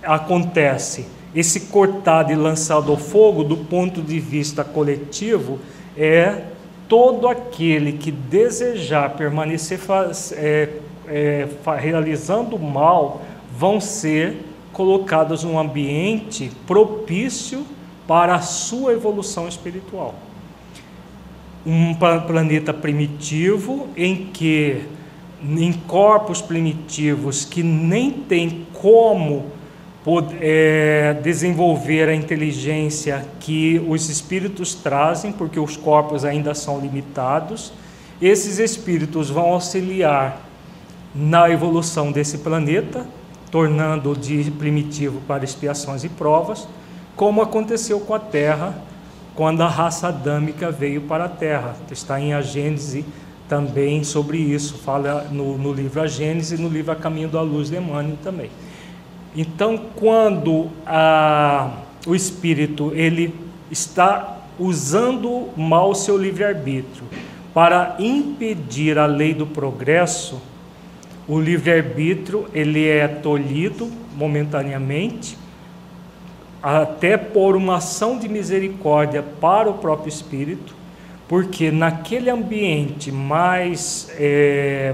[0.03, 1.07] acontece?
[1.33, 5.59] Esse cortado e lançado ao fogo, do ponto de vista coletivo,
[5.97, 6.43] é
[6.89, 9.79] todo aquele que desejar permanecer
[10.33, 10.67] é,
[11.07, 11.47] é,
[11.77, 13.21] realizando mal,
[13.57, 14.37] vão ser
[14.71, 17.65] colocados num ambiente propício
[18.07, 20.15] para a sua evolução espiritual.
[21.65, 24.81] Um planeta primitivo em que,
[25.43, 29.45] em corpos primitivos que nem tem como
[30.39, 37.71] é, desenvolver a inteligência que os espíritos trazem, porque os corpos ainda são limitados,
[38.19, 40.50] esses espíritos vão auxiliar
[41.13, 43.05] na evolução desse planeta,
[43.49, 46.67] tornando-o de primitivo para expiações e provas
[47.15, 48.73] como aconteceu com a Terra
[49.35, 51.75] quando a raça adâmica veio para a Terra.
[51.91, 53.05] Está em A Gênese
[53.47, 57.41] também sobre isso, fala no, no livro A Gênese e no livro A Caminho da
[57.41, 58.49] Luz de Emmanuel também.
[59.35, 61.71] Então, quando a,
[62.07, 63.33] o espírito ele
[63.69, 67.05] está usando mal o seu livre-arbítrio
[67.53, 70.41] para impedir a lei do progresso,
[71.31, 75.37] o livre-arbítrio ele é tolhido momentaneamente
[76.61, 80.75] até por uma ação de misericórdia para o próprio espírito,
[81.29, 84.93] porque naquele ambiente mais é,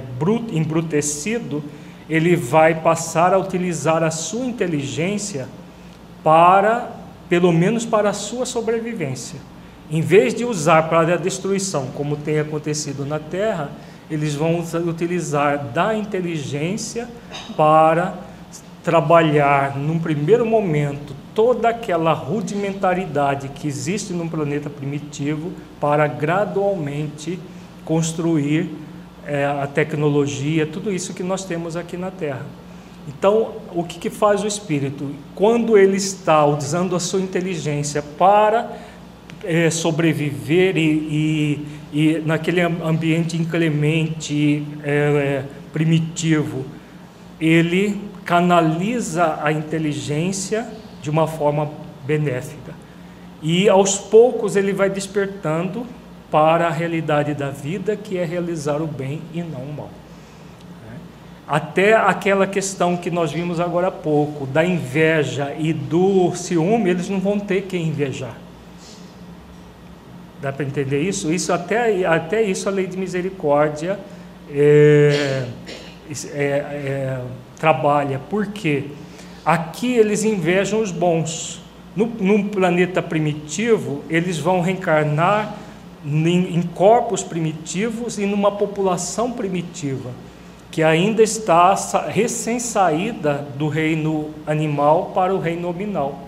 [0.51, 1.63] embrutecido,
[2.07, 5.47] ele vai passar a utilizar a sua inteligência
[6.23, 6.91] para,
[7.27, 9.39] pelo menos para a sua sobrevivência.
[9.89, 13.71] Em vez de usar para a destruição, como tem acontecido na Terra,
[14.10, 17.08] eles vão utilizar da inteligência
[17.55, 18.16] para
[18.84, 27.38] trabalhar, num primeiro momento, toda aquela rudimentaridade que existe no planeta primitivo para gradualmente
[27.84, 28.70] construir
[29.26, 32.45] é, a tecnologia, tudo isso que nós temos aqui na Terra.
[33.08, 35.12] Então, o que, que faz o espírito?
[35.36, 38.72] Quando ele está usando a sua inteligência para
[39.43, 46.65] é, sobreviver e, e, e, naquele ambiente inclemente, é, primitivo,
[47.39, 50.67] ele canaliza a inteligência
[51.01, 51.69] de uma forma
[52.05, 52.73] benéfica.
[53.41, 55.85] E aos poucos ele vai despertando
[56.31, 59.89] para a realidade da vida, que é realizar o bem e não o mal.
[61.47, 67.07] Até aquela questão que nós vimos agora há pouco, da inveja e do ciúme, eles
[67.07, 68.35] não vão ter que invejar.
[70.41, 71.33] Dá para entender isso?
[71.33, 73.99] Isso até, até isso a lei de misericórdia
[74.51, 75.45] é,
[76.33, 77.19] é, é,
[77.59, 78.19] trabalha.
[78.29, 78.85] Por quê?
[79.43, 81.61] Aqui eles invejam os bons.
[81.95, 85.55] No, num planeta primitivo, eles vão reencarnar
[86.05, 90.11] em, em corpos primitivos e numa população primitiva,
[90.69, 91.73] que ainda está
[92.07, 96.26] recém-saída do reino animal para o reino nominal.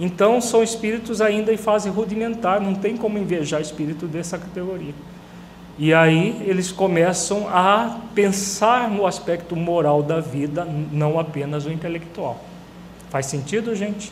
[0.00, 4.94] Então, são espíritos ainda em fase rudimentar, não tem como invejar espírito dessa categoria.
[5.78, 12.42] E aí eles começam a pensar no aspecto moral da vida, não apenas o intelectual.
[13.10, 14.10] Faz sentido, gente?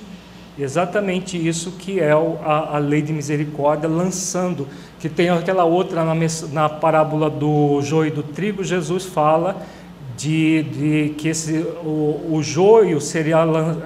[0.58, 4.68] Exatamente isso que é a, a lei de misericórdia, lançando,
[4.98, 6.14] que tem aquela outra na,
[6.52, 9.64] na parábola do joio e do trigo, Jesus fala
[10.16, 13.38] de, de que esse, o, o joio seria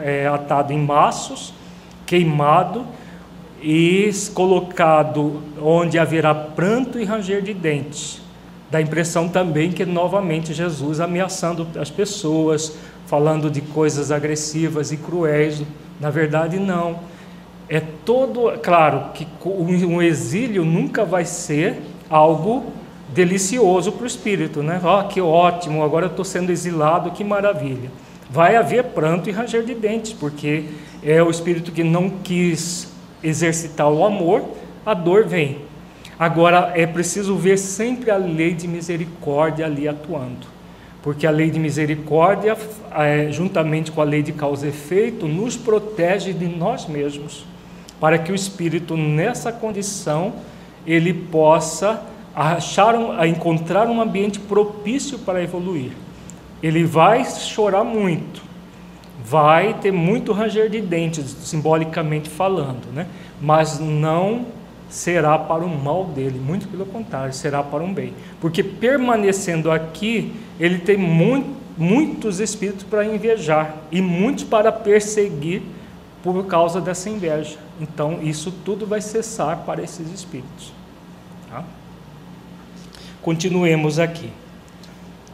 [0.03, 1.53] é, atado em maços,
[2.07, 2.84] queimado
[3.62, 8.20] e colocado onde haverá pranto e ranger de dentes.
[8.70, 12.76] Dá a impressão também que novamente Jesus ameaçando as pessoas,
[13.07, 15.62] falando de coisas agressivas e cruéis.
[16.00, 17.00] Na verdade, não.
[17.68, 18.59] É todo.
[18.62, 22.64] Claro que um exílio nunca vai ser algo
[23.14, 24.80] delicioso para o espírito, né?
[24.82, 27.90] Oh, que ótimo, agora eu estou sendo exilado, que maravilha.
[28.30, 30.64] Vai haver pranto e ranger de dentes, porque
[31.03, 32.92] é o espírito que não quis
[33.22, 34.44] exercitar o amor,
[34.84, 35.59] a dor vem.
[36.18, 40.53] Agora é preciso ver sempre a lei de misericórdia ali atuando
[41.03, 42.57] porque a lei de misericórdia,
[42.92, 47.44] é, juntamente com a lei de causa e efeito, nos protege de nós mesmos,
[48.00, 50.32] para que o espírito, nessa condição,
[50.86, 52.03] ele possa
[52.34, 52.94] achar,
[53.26, 55.90] encontrar um ambiente propício para evoluir.
[56.62, 58.42] Ele vai chorar muito,
[59.25, 63.07] vai ter muito ranger de dentes, simbolicamente falando, né?
[63.41, 64.47] mas não
[64.89, 68.12] será para o mal dele, muito pelo contrário, será para um bem.
[68.41, 71.49] Porque permanecendo aqui, ele tem muito,
[71.79, 75.62] muitos espíritos para invejar e muitos para perseguir
[76.23, 77.57] por causa dessa inveja.
[77.81, 80.73] Então, isso tudo vai cessar para esses espíritos.
[81.51, 81.64] Tá?
[83.23, 84.31] Continuemos aqui.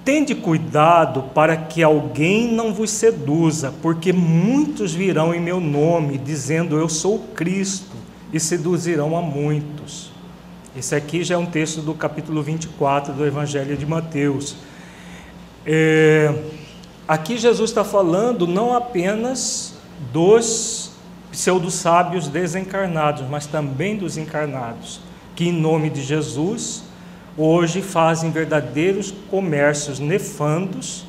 [0.09, 6.79] Tende cuidado para que alguém não vos seduza, porque muitos virão em meu nome, dizendo
[6.79, 7.95] eu sou Cristo,
[8.33, 10.11] e seduzirão a muitos.
[10.75, 14.57] Esse aqui já é um texto do capítulo 24 do Evangelho de Mateus.
[15.67, 16.35] É,
[17.07, 19.75] aqui Jesus está falando não apenas
[20.11, 20.93] dos
[21.31, 25.03] pseudo-sábios desencarnados, mas também dos encarnados,
[25.37, 26.88] que em nome de Jesus
[27.39, 31.07] hoje fazem verdadeiros comércios nefandos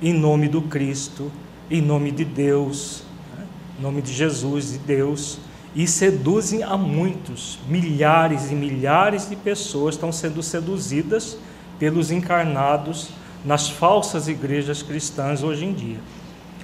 [0.00, 1.30] em nome do Cristo,
[1.70, 3.04] em nome de Deus,
[3.36, 3.44] né?
[3.78, 5.38] em nome de Jesus e Deus,
[5.74, 11.36] e seduzem a muitos, milhares e milhares de pessoas estão sendo seduzidas
[11.78, 13.10] pelos encarnados
[13.44, 15.98] nas falsas igrejas cristãs hoje em dia.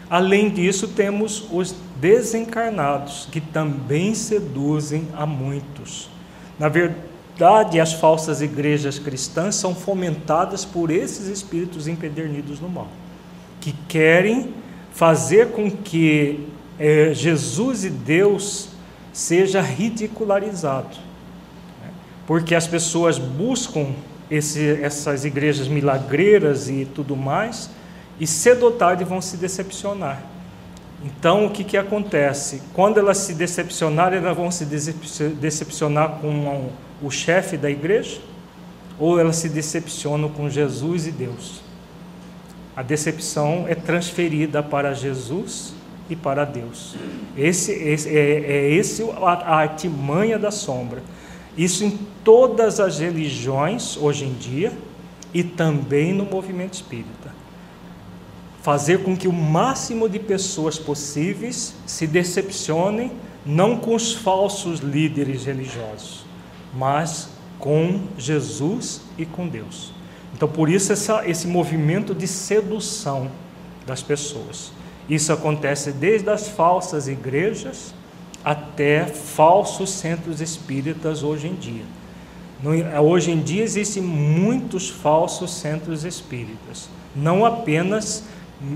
[0.09, 6.09] Além disso, temos os desencarnados, que também seduzem a muitos.
[6.59, 7.10] Na verdade,
[7.41, 12.89] verdade, as falsas igrejas cristãs são fomentadas por esses espíritos empedernidos no mal,
[13.63, 14.53] que querem
[14.93, 16.47] fazer com que
[16.79, 18.69] é, Jesus e Deus
[19.11, 20.99] seja ridicularizado,
[21.83, 21.91] né?
[22.27, 23.87] porque as pessoas buscam
[24.31, 27.71] esse, essas igrejas milagreiras e tudo mais,
[28.21, 30.23] e cedo ou tarde vão se decepcionar.
[31.03, 32.61] Então, o que, que acontece?
[32.75, 36.69] Quando elas se decepcionarem, elas vão se decepcionar com
[37.03, 38.21] o chefe da igreja,
[38.99, 41.63] ou elas se decepcionam com Jesus e Deus.
[42.77, 45.75] A decepção é transferida para Jesus
[46.09, 46.97] e para Deus.
[47.37, 51.03] Esse, esse é, é esse a, a artimanha da sombra.
[51.57, 54.73] Isso em todas as religiões hoje em dia
[55.33, 57.35] e também no movimento espírita.
[58.63, 63.13] Fazer com que o máximo de pessoas possíveis se decepcionem
[63.45, 66.25] não com os falsos líderes religiosos,
[66.75, 69.93] mas com Jesus e com Deus.
[70.35, 73.31] Então, por isso, essa, esse movimento de sedução
[73.87, 74.73] das pessoas.
[75.09, 77.95] Isso acontece desde as falsas igrejas
[78.45, 81.85] até falsos centros espíritas hoje em dia.
[82.63, 82.71] No,
[83.03, 88.25] hoje em dia existem muitos falsos centros espíritas, não apenas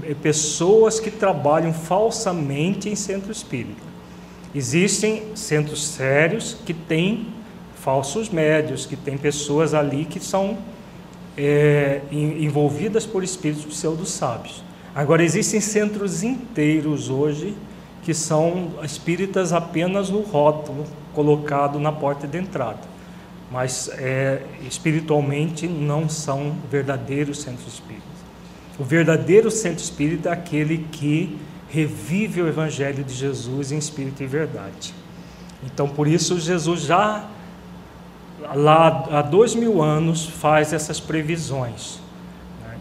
[0.02, 3.94] eh, pessoas que trabalham falsamente em centro espírita.
[4.54, 7.33] Existem centros sérios que têm
[7.84, 10.56] falsos médios, que tem pessoas ali que são
[11.36, 14.64] é, envolvidas por espíritos pseudo-sábios.
[14.94, 17.54] Agora, existem centros inteiros hoje
[18.02, 22.80] que são espíritas apenas no rótulo colocado na porta de entrada,
[23.50, 28.04] mas é, espiritualmente não são verdadeiros centros espíritas.
[28.78, 34.26] O verdadeiro centro espírita é aquele que revive o Evangelho de Jesus em espírito e
[34.26, 34.94] verdade.
[35.64, 37.28] Então, por isso, Jesus já
[38.54, 42.00] lá há dois mil anos faz essas previsões
[42.62, 42.76] né,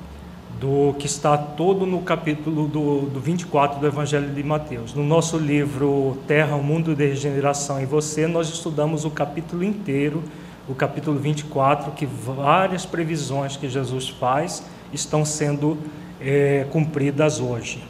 [0.60, 4.94] do que está todo no capítulo do, do 24 do Evangelho de Mateus.
[4.94, 10.24] No nosso livro Terra, o Mundo de Regeneração e Você, nós estudamos o capítulo inteiro,
[10.68, 15.78] o capítulo 24, que várias previsões que Jesus faz estão sendo
[16.20, 17.84] é, cumpridas hoje.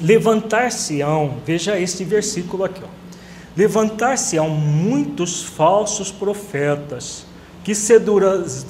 [0.00, 2.93] Levantar-se-ão, veja este versículo aqui, ó
[3.56, 7.26] Levantar-se-ão muitos falsos profetas
[7.62, 7.72] que,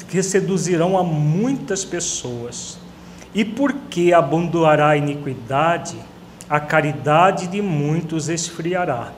[0.09, 2.79] que seduzirão a muitas pessoas.
[3.35, 5.97] E porque abandonará a iniquidade,
[6.49, 9.13] a caridade de muitos esfriará,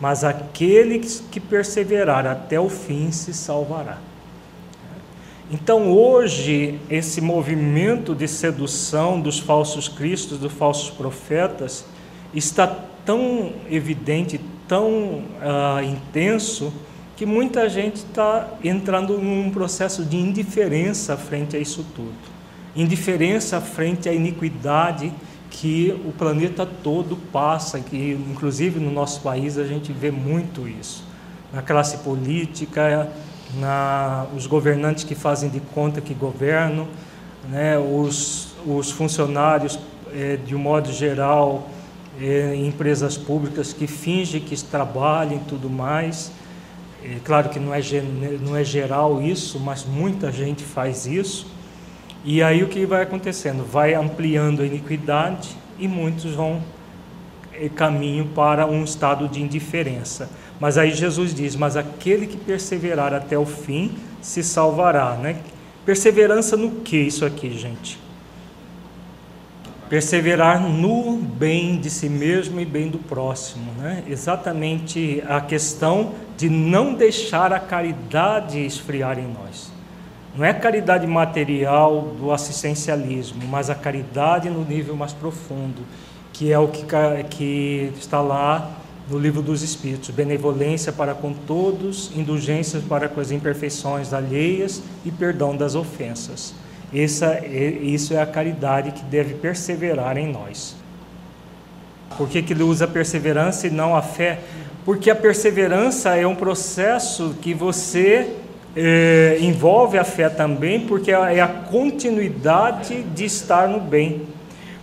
[0.00, 3.98] mas aquele que perseverar até o fim se salvará.
[5.52, 11.84] Então, hoje, esse movimento de sedução dos falsos cristos, dos falsos profetas,
[12.32, 12.68] está
[13.04, 14.40] tão evidente,
[14.70, 16.72] tão uh, intenso
[17.16, 22.14] que muita gente está entrando num processo de indiferença frente a isso tudo.
[22.76, 25.12] Indiferença frente à iniquidade
[25.50, 31.02] que o planeta todo passa, que inclusive no nosso país a gente vê muito isso.
[31.52, 33.10] Na classe política,
[33.58, 36.86] na, os governantes que fazem de conta que governam,
[37.48, 39.80] né, os, os funcionários,
[40.14, 41.68] eh, de um modo geral,
[42.18, 46.32] é, em empresas públicas que fingem que trabalham e tudo mais.
[47.04, 47.80] É claro que não é,
[48.40, 51.46] não é geral isso, mas muita gente faz isso.
[52.24, 53.64] E aí o que vai acontecendo?
[53.64, 56.62] Vai ampliando a iniquidade e muitos vão
[57.54, 60.28] é, caminho para um estado de indiferença.
[60.60, 65.14] Mas aí Jesus diz: Mas aquele que perseverar até o fim se salvará.
[65.14, 65.36] Né?
[65.86, 67.98] Perseverança no que isso aqui, gente?
[69.90, 73.72] Perseverar no bem de si mesmo e bem do próximo.
[73.72, 74.04] Né?
[74.08, 79.70] Exatamente a questão de não deixar a caridade esfriar em nós.
[80.36, 85.82] Não é caridade material do assistencialismo, mas a caridade no nível mais profundo,
[86.32, 86.84] que é o que,
[87.28, 88.70] que está lá
[89.10, 95.10] no livro dos Espíritos: benevolência para com todos, indulgências para com as imperfeições alheias e
[95.10, 96.54] perdão das ofensas.
[96.92, 100.74] Essa, isso é a caridade que deve perseverar em nós.
[102.16, 104.40] Por que, que ele usa a perseverança e não a fé?
[104.84, 108.34] Porque a perseverança é um processo que você
[108.74, 114.22] é, envolve a fé também, porque é a continuidade de estar no bem.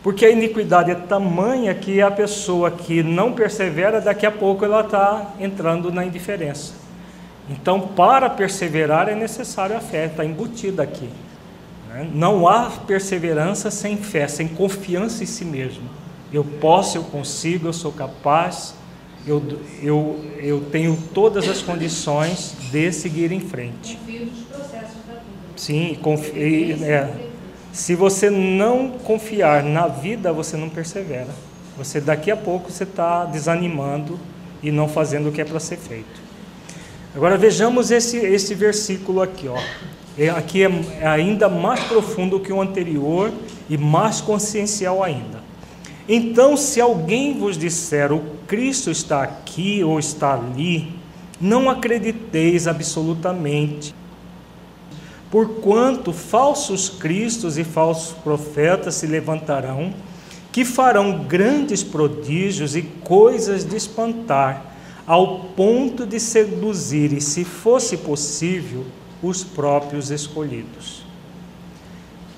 [0.01, 4.81] Porque a iniquidade é tamanha que a pessoa que não persevera, daqui a pouco ela
[4.81, 6.73] está entrando na indiferença.
[7.49, 11.09] Então, para perseverar é necessário a fé, está embutida aqui.
[11.97, 12.09] Né?
[12.13, 15.89] Não há perseverança sem fé, sem confiança em si mesmo.
[16.31, 18.75] Eu posso, eu consigo, eu sou capaz,
[19.25, 19.41] eu,
[19.81, 23.95] eu, eu tenho todas as condições de seguir em frente.
[23.95, 25.25] Confio nos processos da vida.
[25.55, 27.09] Sim, confio, é,
[27.71, 31.29] se você não confiar na vida, você não persevera.
[31.77, 34.19] Você daqui a pouco você está desanimando
[34.61, 36.27] e não fazendo o que é para ser feito.
[37.15, 39.57] Agora vejamos esse, esse versículo aqui, ó.
[40.17, 43.31] É, aqui é ainda mais profundo que o anterior
[43.69, 45.45] e mais consciencial ainda.
[46.09, 50.93] Então, se alguém vos disser o Cristo está aqui ou está ali,
[51.39, 53.93] não acrediteis absolutamente,
[55.29, 59.93] porquanto falsos cristos e falsos profetas se levantarão,
[60.51, 64.65] que farão grandes prodígios e coisas de espantar,
[65.05, 68.83] ao ponto de seduzir, e se fosse possível,
[69.21, 71.03] os próprios escolhidos.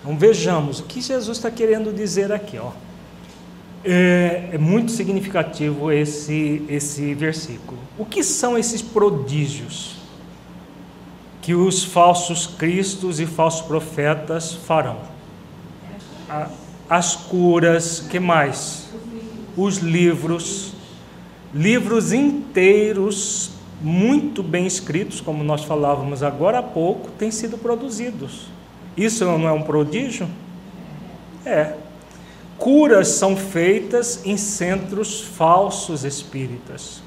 [0.02, 2.58] Então vejamos o que Jesus está querendo dizer aqui.
[2.58, 2.72] Ó.
[3.84, 7.80] É, é muito significativo esse, esse versículo.
[7.98, 9.96] O que são esses prodígios
[11.42, 15.00] que os falsos cristos e falsos profetas farão?
[16.90, 18.90] As curas, que mais?
[19.56, 20.74] Os livros,
[21.54, 23.52] livros inteiros
[23.82, 28.48] muito bem escritos, como nós falávamos agora há pouco, têm sido produzidos.
[28.98, 30.28] Isso não é um prodígio?
[31.46, 31.74] É.
[32.58, 37.02] Curas são feitas em centros falsos espíritas,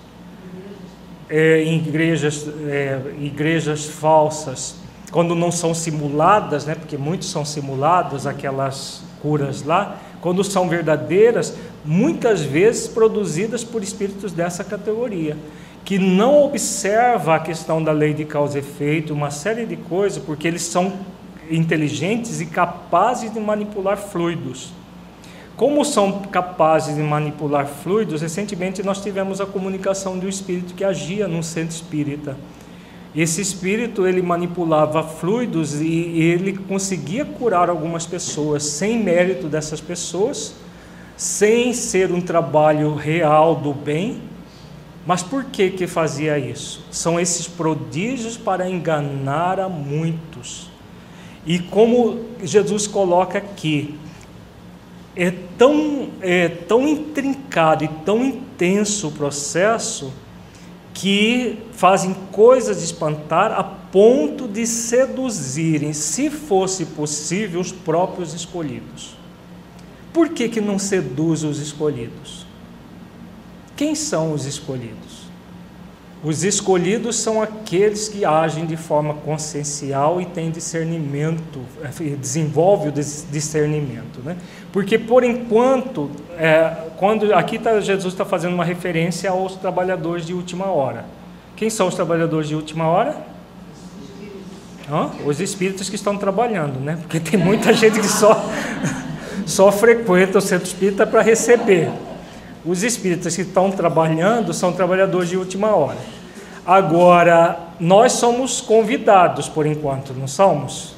[1.28, 4.76] é, em igrejas, é, igrejas falsas,
[5.10, 11.54] quando não são simuladas, né, porque muitos são simulados, aquelas curas lá, quando são verdadeiras,
[11.84, 15.36] muitas vezes produzidas por espíritos dessa categoria
[15.84, 20.22] que não observa a questão da lei de causa e efeito, uma série de coisas,
[20.22, 20.92] porque eles são
[21.50, 24.72] inteligentes e capazes de manipular fluidos.
[25.56, 30.84] Como são capazes de manipular fluidos, recentemente nós tivemos a comunicação de um espírito que
[30.84, 32.36] agia num centro espírita.
[33.14, 40.54] Esse espírito ele manipulava fluidos e ele conseguia curar algumas pessoas sem mérito dessas pessoas,
[41.16, 44.22] sem ser um trabalho real do bem,
[45.06, 46.84] mas por que que fazia isso?
[46.90, 50.70] São esses prodígios para enganar a muitos.
[51.44, 53.98] E como Jesus coloca aqui,
[55.16, 60.12] é tão, é tão intrincado e tão intenso o processo
[60.94, 69.16] que fazem coisas de espantar a ponto de seduzirem, se fosse possível, os próprios escolhidos.
[70.12, 72.41] Por que, que não seduz os escolhidos?
[73.82, 75.24] Quem são os escolhidos?
[76.22, 82.92] Os escolhidos são aqueles que agem de forma consciencial e têm discernimento, eh, desenvolve o
[82.92, 84.36] discernimento, né?
[84.72, 86.08] Porque por enquanto,
[86.38, 91.04] é, quando aqui tá, Jesus está fazendo uma referência aos trabalhadores de última hora.
[91.56, 93.16] Quem são os trabalhadores de última hora?
[94.88, 95.10] Hã?
[95.26, 96.98] Os espíritos que estão trabalhando, né?
[97.00, 98.48] Porque tem muita gente que só
[99.44, 101.90] só frequenta o centro espírita para receber.
[102.64, 105.98] Os espíritas que estão trabalhando são trabalhadores de última hora.
[106.64, 110.94] Agora, nós somos convidados por enquanto, não somos?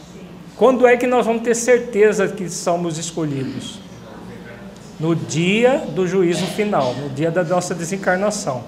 [0.56, 3.78] Quando é que nós vamos ter certeza que somos escolhidos?
[5.00, 8.62] No dia do juízo final, no dia da nossa desencarnação.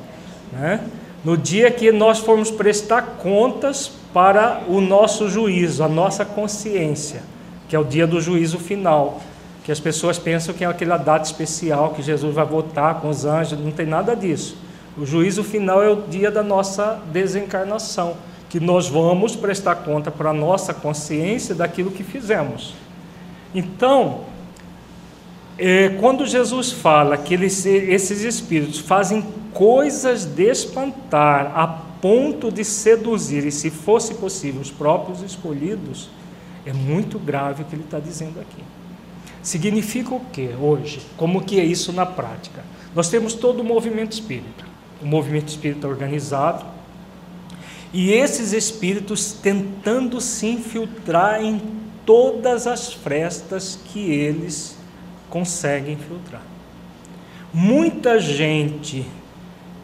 [0.52, 0.80] Né?
[1.26, 7.20] no dia que nós formos prestar contas para o nosso juízo, a nossa consciência,
[7.68, 9.20] que é o dia do juízo final.
[9.66, 13.24] Que as pessoas pensam que é aquela data especial que Jesus vai voltar com os
[13.24, 14.56] anjos, não tem nada disso.
[14.96, 18.16] O juízo final é o dia da nossa desencarnação,
[18.48, 22.74] que nós vamos prestar conta para a nossa consciência daquilo que fizemos.
[23.52, 24.20] Então,
[25.58, 29.20] é, quando Jesus fala que eles, esses espíritos fazem
[29.52, 31.66] coisas de espantar a
[32.00, 36.08] ponto de seduzir, e se fosse possível, os próprios escolhidos,
[36.64, 38.62] é muito grave o que ele está dizendo aqui.
[39.46, 41.00] Significa o que hoje?
[41.16, 42.64] Como que é isso na prática?
[42.92, 44.64] Nós temos todo o movimento espírita,
[45.00, 46.64] o movimento espírita organizado,
[47.92, 51.62] e esses espíritos tentando se infiltrar em
[52.04, 54.76] todas as frestas que eles
[55.30, 56.42] conseguem filtrar.
[57.54, 59.06] Muita gente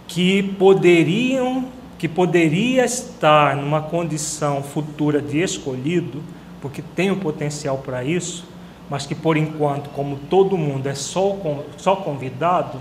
[0.09, 6.21] que poderiam que poderia estar numa condição futura de escolhido,
[6.61, 8.51] porque tem o potencial para isso,
[8.89, 11.37] mas que por enquanto, como todo mundo é só,
[11.77, 12.79] só convidado,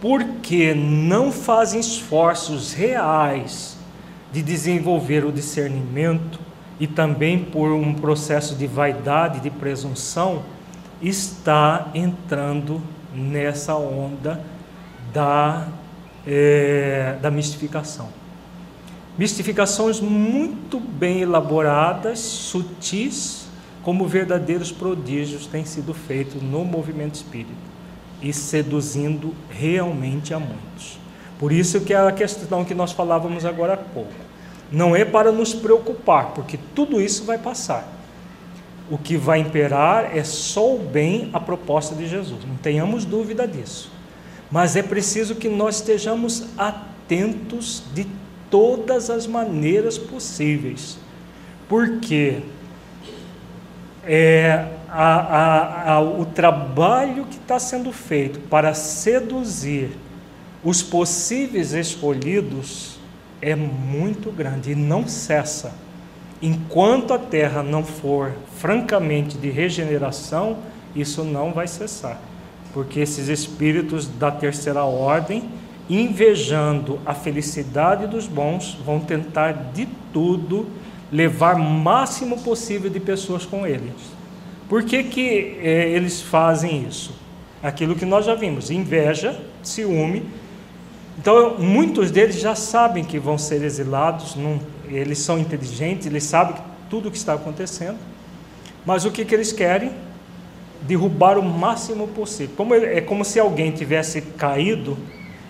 [0.00, 3.76] porque não fazem esforços reais
[4.32, 6.38] de desenvolver o discernimento
[6.78, 10.42] e também por um processo de vaidade, de presunção,
[11.02, 12.80] está entrando
[13.12, 14.40] nessa onda
[15.12, 15.66] da,
[16.26, 18.08] é, da mistificação.
[19.16, 23.47] Mistificações muito bem elaboradas, sutis,
[23.82, 27.52] como verdadeiros prodígios têm sido feitos no movimento espírita
[28.20, 30.98] e seduzindo realmente a muitos.
[31.38, 34.12] Por isso que a questão que nós falávamos agora há pouco.
[34.70, 37.96] Não é para nos preocupar, porque tudo isso vai passar.
[38.90, 43.46] O que vai imperar é só o bem a proposta de Jesus, não tenhamos dúvida
[43.46, 43.90] disso.
[44.50, 48.06] Mas é preciso que nós estejamos atentos de
[48.50, 50.98] todas as maneiras possíveis,
[51.68, 52.40] porque
[54.10, 59.90] é, a, a, a, o trabalho que está sendo feito para seduzir
[60.64, 62.98] os possíveis escolhidos
[63.42, 65.74] é muito grande e não cessa.
[66.40, 70.56] Enquanto a terra não for francamente de regeneração,
[70.96, 72.18] isso não vai cessar,
[72.72, 75.50] porque esses espíritos da terceira ordem,
[75.90, 80.66] invejando a felicidade dos bons, vão tentar de tudo
[81.10, 83.92] levar o máximo possível de pessoas com eles.
[84.68, 87.14] Por que, que é, eles fazem isso?
[87.62, 90.24] Aquilo que nós já vimos: inveja, ciúme.
[91.18, 96.54] Então, muitos deles já sabem que vão ser exilados, não eles são inteligentes, eles sabem
[96.88, 97.98] tudo o que está acontecendo,
[98.86, 99.90] mas o que, que eles querem?
[100.82, 102.54] Derrubar o máximo possível.
[102.56, 104.96] Como é como se alguém tivesse caído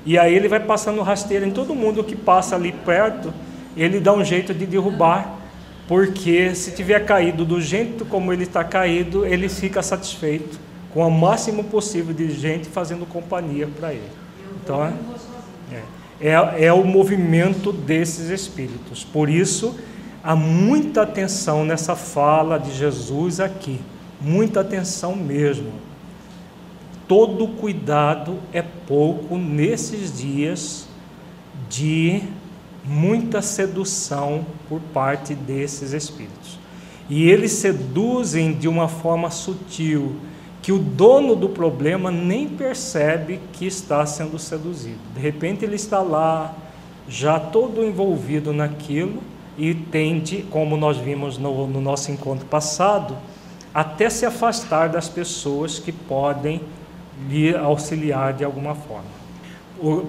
[0.06, 3.32] e aí ele vai passando rasteiro em todo mundo que passa ali perto,
[3.76, 5.38] ele dá um jeito de derrubar,
[5.89, 10.61] porque se tiver caído do jeito como ele está caído, ele fica satisfeito
[10.93, 14.11] com o máximo possível de gente fazendo companhia para ele.
[14.62, 14.93] Então, é,
[16.20, 19.03] é é, o movimento desses espíritos.
[19.03, 19.74] Por isso,
[20.22, 23.80] há muita atenção nessa fala de Jesus aqui,
[24.20, 25.72] muita atenção mesmo.
[27.07, 30.86] Todo cuidado é pouco nesses dias
[31.70, 32.22] de
[32.85, 36.59] muita sedução por parte desses espíritos.
[37.09, 40.16] E eles seduzem de uma forma sutil,
[40.61, 44.99] que o dono do problema nem percebe que está sendo seduzido.
[45.14, 46.55] De repente ele está lá,
[47.09, 49.22] já todo envolvido naquilo,
[49.57, 53.16] e tende, como nós vimos no, no nosso encontro passado,
[53.74, 56.61] até se afastar das pessoas que podem
[57.29, 59.18] lhe auxiliar de alguma forma.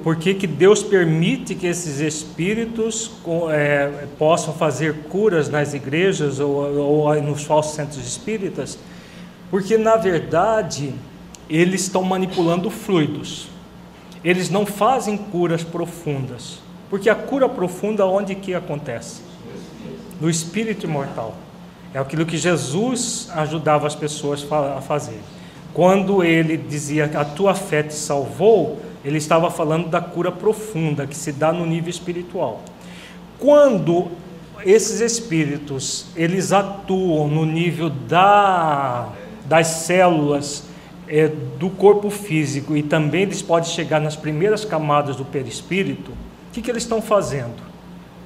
[0.04, 3.12] Por que, que Deus permite que esses espíritos
[3.52, 8.80] é, possam fazer curas nas igrejas ou, ou nos falsos centros espíritas?
[9.52, 10.94] Porque na verdade
[11.50, 13.48] eles estão manipulando fluidos.
[14.24, 16.60] Eles não fazem curas profundas.
[16.90, 19.22] Porque a cura profunda onde que acontece?
[20.20, 21.36] No espírito imortal.
[21.94, 25.20] É aquilo que Jesus ajudava as pessoas a fazer.
[25.74, 31.16] Quando ele dizia a tua fé te salvou, ele estava falando da cura profunda que
[31.16, 32.62] se dá no nível espiritual.
[33.38, 34.10] Quando
[34.66, 39.10] esses espíritos eles atuam no nível da
[39.46, 40.64] das células
[41.08, 46.52] é, do corpo físico e também eles podem chegar nas primeiras camadas do perispírito, o
[46.54, 47.64] que, que eles estão fazendo?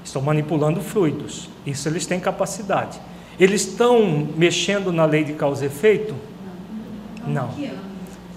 [0.03, 1.49] Estão manipulando fluidos.
[1.65, 2.99] Isso eles têm capacidade.
[3.39, 6.13] Eles estão mexendo na lei de causa e efeito?
[7.25, 7.49] Não.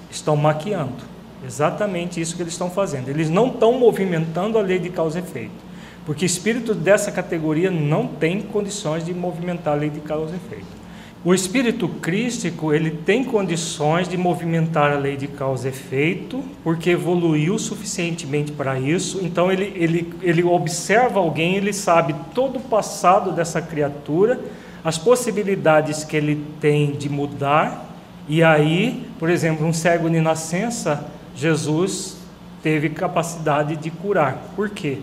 [0.08, 1.15] Estão maquiando.
[1.46, 3.08] Exatamente isso que eles estão fazendo.
[3.08, 5.64] Eles não estão movimentando a lei de causa e efeito.
[6.04, 10.76] Porque espíritos dessa categoria não têm condições de movimentar a lei de causa e efeito.
[11.24, 16.90] O espírito crístico, ele tem condições de movimentar a lei de causa e efeito, porque
[16.90, 19.18] evoluiu suficientemente para isso.
[19.22, 24.40] Então ele, ele, ele observa alguém, ele sabe todo o passado dessa criatura,
[24.84, 27.86] as possibilidades que ele tem de mudar,
[28.28, 32.16] e aí, por exemplo, um cego de nascença, Jesus
[32.62, 34.52] teve capacidade de curar.
[34.56, 34.98] Por quê?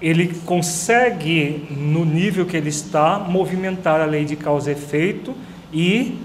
[0.00, 5.34] ele consegue, no nível que ele está, movimentar a lei de causa e efeito
[5.72, 6.18] e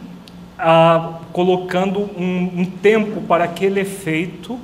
[0.57, 4.59] ah, colocando um, um, tempo para aquele efeito,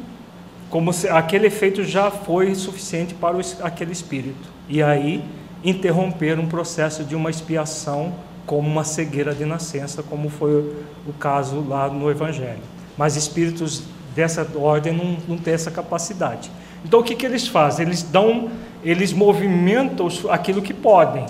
[0.69, 4.49] como se aquele efeito já foi suficiente para o, aquele espírito.
[4.67, 5.23] E aí
[5.63, 8.13] interromper um processo de uma expiação
[8.45, 10.75] como uma cegueira de nascença, como foi
[11.07, 12.61] o caso lá no Evangelho.
[12.97, 13.83] Mas espíritos
[14.17, 16.49] dessa ordem não, não têm essa capacidade.
[16.83, 17.85] Então o que, que eles fazem?
[17.85, 18.49] Eles dão
[18.83, 21.25] eles movimentam aquilo que podem.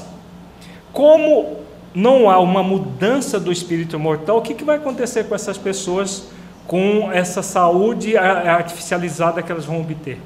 [0.94, 1.58] Como
[1.94, 6.28] não há uma mudança do espírito mortal, o que, que vai acontecer com essas pessoas
[6.66, 10.20] com essa saúde artificializada que elas vão obter?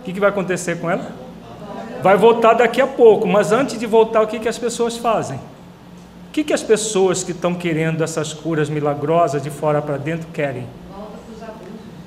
[0.00, 1.10] O que, que vai acontecer com ela?
[2.02, 5.38] Vai voltar daqui a pouco, mas antes de voltar, o que, que as pessoas fazem?
[5.38, 10.28] O que, que as pessoas que estão querendo essas curas milagrosas de fora para dentro
[10.32, 10.66] querem?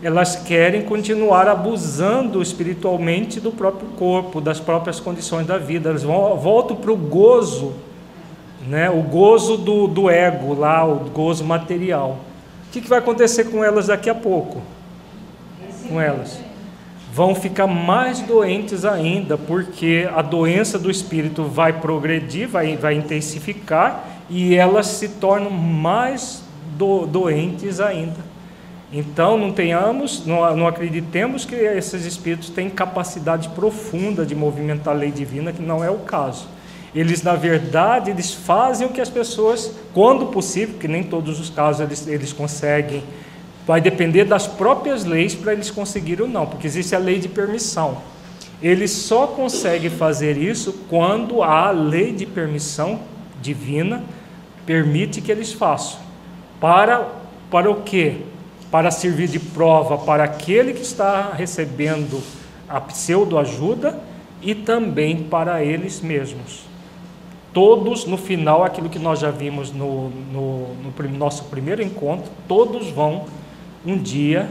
[0.02, 5.90] Elas querem continuar abusando espiritualmente do próprio corpo, das próprias condições da vida.
[5.90, 7.74] Elas voltam para o gozo,
[8.66, 8.90] né?
[8.90, 12.20] o gozo do, do ego lá, o gozo material.
[12.68, 14.62] O que, que vai acontecer com elas daqui a pouco?
[15.88, 16.40] Com elas?
[17.12, 24.08] Vão ficar mais doentes ainda, porque a doença do espírito vai progredir, vai, vai intensificar
[24.30, 26.44] e elas se tornam mais
[26.78, 28.29] do, doentes ainda.
[28.92, 35.12] Então, não tenhamos, não, acreditemos que esses espíritos têm capacidade profunda de movimentar a lei
[35.12, 36.48] divina, que não é o caso.
[36.94, 41.52] Eles, na verdade, eles fazem o que as pessoas, quando possível, que nem todos os
[41.52, 43.04] casos eles, eles conseguem,
[43.68, 47.30] vai depender das próprias leis para eles conseguirem ou não, porque existe a lei de
[47.30, 48.00] permissão.
[48.60, 53.00] Eles só conseguem fazer isso quando a lei de permissão
[53.40, 54.04] divina
[54.66, 56.00] permite que eles façam.
[56.60, 57.08] Para,
[57.52, 58.24] para o quê?
[58.72, 62.22] Para servir de prova para aquele que está recebendo
[62.68, 64.00] a pseudo-ajuda
[64.42, 66.68] e também para eles mesmos.
[67.52, 72.90] Todos, no final, aquilo que nós já vimos no, no, no nosso primeiro encontro, todos
[72.92, 73.26] vão
[73.84, 74.48] um dia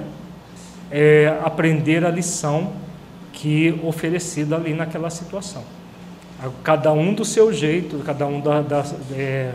[0.90, 2.72] é, aprender a lição
[3.32, 5.62] que oferecida ali naquela situação.
[6.64, 9.52] Cada um do seu jeito, cada um da, da, é,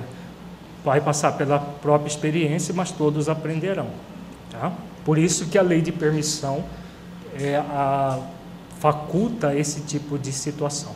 [0.83, 3.87] vai passar pela própria experiência, mas todos aprenderão.
[4.53, 4.71] Tá?
[5.03, 6.63] Por isso que a lei de permissão
[7.39, 8.19] é, a,
[8.79, 10.91] faculta esse tipo de situação.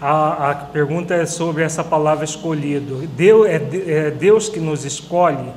[0.00, 3.06] A, a, pergunta é sobre essa palavra escolhido.
[3.16, 5.52] Deus, é, é Deus que nos escolhe?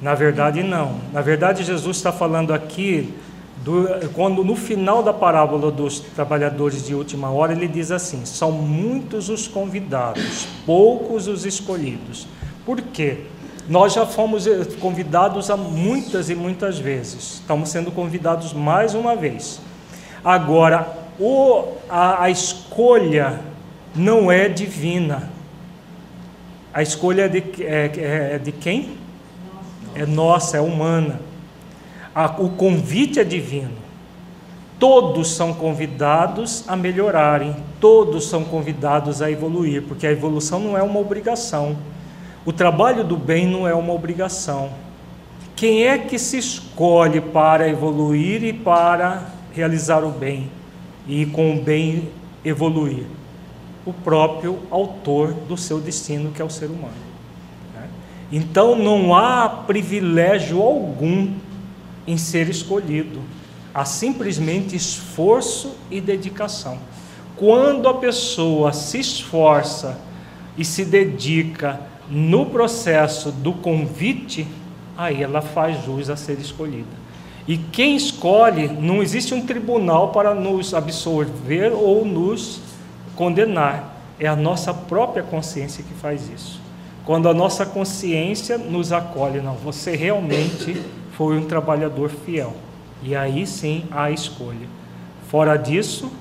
[0.00, 0.96] Na verdade, não.
[1.12, 3.14] Na verdade, Jesus está falando aqui,
[3.62, 8.50] do, quando no final da parábola dos trabalhadores de última hora, ele diz assim: são
[8.50, 12.26] muitos os convidados, poucos os escolhidos.
[12.64, 13.26] Por quê?
[13.72, 17.36] Nós já fomos eh, convidados a muitas e muitas vezes.
[17.40, 19.62] Estamos sendo convidados mais uma vez.
[20.22, 20.86] Agora,
[21.18, 23.40] o, a, a escolha
[23.94, 25.30] não é divina.
[26.74, 28.98] A escolha é de, é, é, é de quem?
[29.94, 31.18] É nossa, é humana.
[32.14, 33.78] A, o convite é divino.
[34.78, 40.82] Todos são convidados a melhorarem, todos são convidados a evoluir, porque a evolução não é
[40.82, 41.78] uma obrigação
[42.44, 44.70] o trabalho do bem não é uma obrigação.
[45.54, 50.50] Quem é que se escolhe para evoluir e para realizar o bem
[51.06, 52.08] e com o bem
[52.44, 53.06] evoluir?
[53.86, 56.94] O próprio autor do seu destino, que é o ser humano.
[57.74, 57.88] Né?
[58.32, 61.32] Então não há privilégio algum
[62.06, 63.20] em ser escolhido,
[63.72, 66.78] há simplesmente esforço e dedicação.
[67.36, 69.96] Quando a pessoa se esforça
[70.58, 74.46] e se dedica no processo do convite,
[74.96, 77.02] aí ela faz jus a ser escolhida.
[77.46, 82.60] E quem escolhe, não existe um tribunal para nos absolver ou nos
[83.16, 83.96] condenar.
[84.18, 86.60] É a nossa própria consciência que faz isso.
[87.04, 90.80] Quando a nossa consciência nos acolhe, não, você realmente
[91.16, 92.54] foi um trabalhador fiel.
[93.02, 94.68] E aí sim há escolha.
[95.28, 96.12] Fora disso,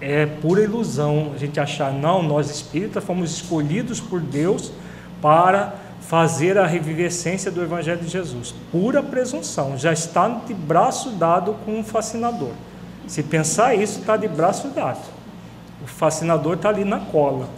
[0.00, 4.72] é pura ilusão a gente achar, não, nós espíritas fomos escolhidos por Deus
[5.22, 8.54] para fazer a revivescência do Evangelho de Jesus.
[8.70, 12.52] Pura presunção, já está de braço dado com um fascinador.
[13.06, 15.00] Se pensar isso, está de braço dado.
[15.82, 17.48] O fascinador está ali na cola.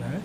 [0.00, 0.20] Né?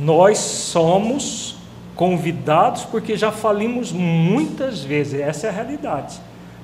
[0.00, 1.58] Nós somos
[1.94, 6.18] convidados porque já falimos muitas vezes, essa é a realidade.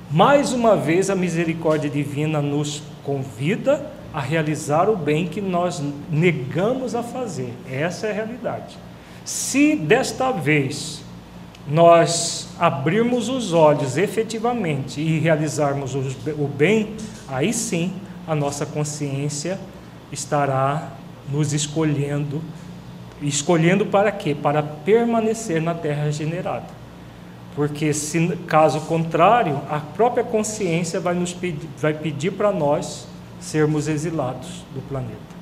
[0.09, 6.95] Mais uma vez, a misericórdia divina nos convida a realizar o bem que nós negamos
[6.95, 7.53] a fazer.
[7.69, 8.77] Essa é a realidade.
[9.25, 11.03] Se desta vez
[11.67, 16.95] nós abrirmos os olhos efetivamente e realizarmos o bem,
[17.27, 17.91] aí sim
[18.27, 19.59] a nossa consciência
[20.11, 20.91] estará
[21.27, 22.39] nos escolhendo.
[23.19, 24.35] Escolhendo para quê?
[24.35, 26.67] Para permanecer na terra regenerada.
[27.55, 33.07] Porque se caso contrário, a própria consciência vai nos pedir, vai pedir para nós
[33.39, 35.34] sermos exilados do planeta.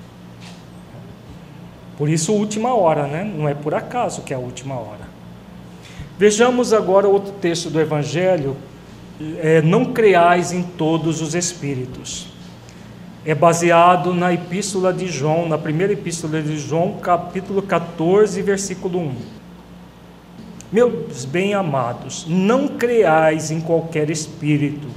[1.97, 3.23] Por isso, última hora, né?
[3.23, 5.07] Não é por acaso que é a última hora.
[6.17, 8.55] Vejamos agora outro texto do Evangelho.
[9.39, 12.27] É, não creais em todos os espíritos.
[13.25, 19.15] É baseado na epístola de João, na primeira epístola de João, capítulo 14, versículo 1.
[20.71, 24.87] Meus bem-amados, não creais em qualquer espírito.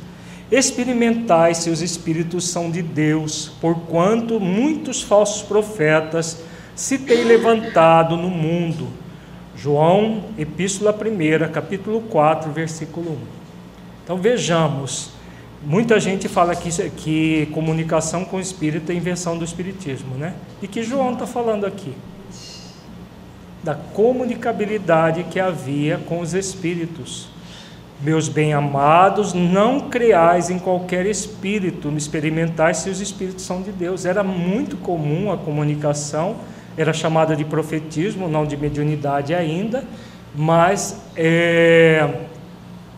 [0.51, 6.39] Experimentai se os espíritos são de Deus, porquanto muitos falsos profetas
[6.77, 8.89] se tem levantado no mundo.
[9.57, 13.17] João, Epístola 1, capítulo 4, versículo 1.
[14.05, 15.11] Então vejamos,
[15.65, 20.35] muita gente fala que, que comunicação com o Espírito é invenção do Espiritismo, né?
[20.61, 21.95] E que João está falando aqui?
[23.65, 27.29] Da comunicabilidade que havia com os Espíritos.
[28.03, 34.05] Meus bem-amados, não creais em qualquer espírito, experimentais se os espíritos são de Deus.
[34.05, 36.37] Era muito comum a comunicação
[36.77, 39.85] era chamada de profetismo, não de mediunidade ainda,
[40.35, 42.27] mas é,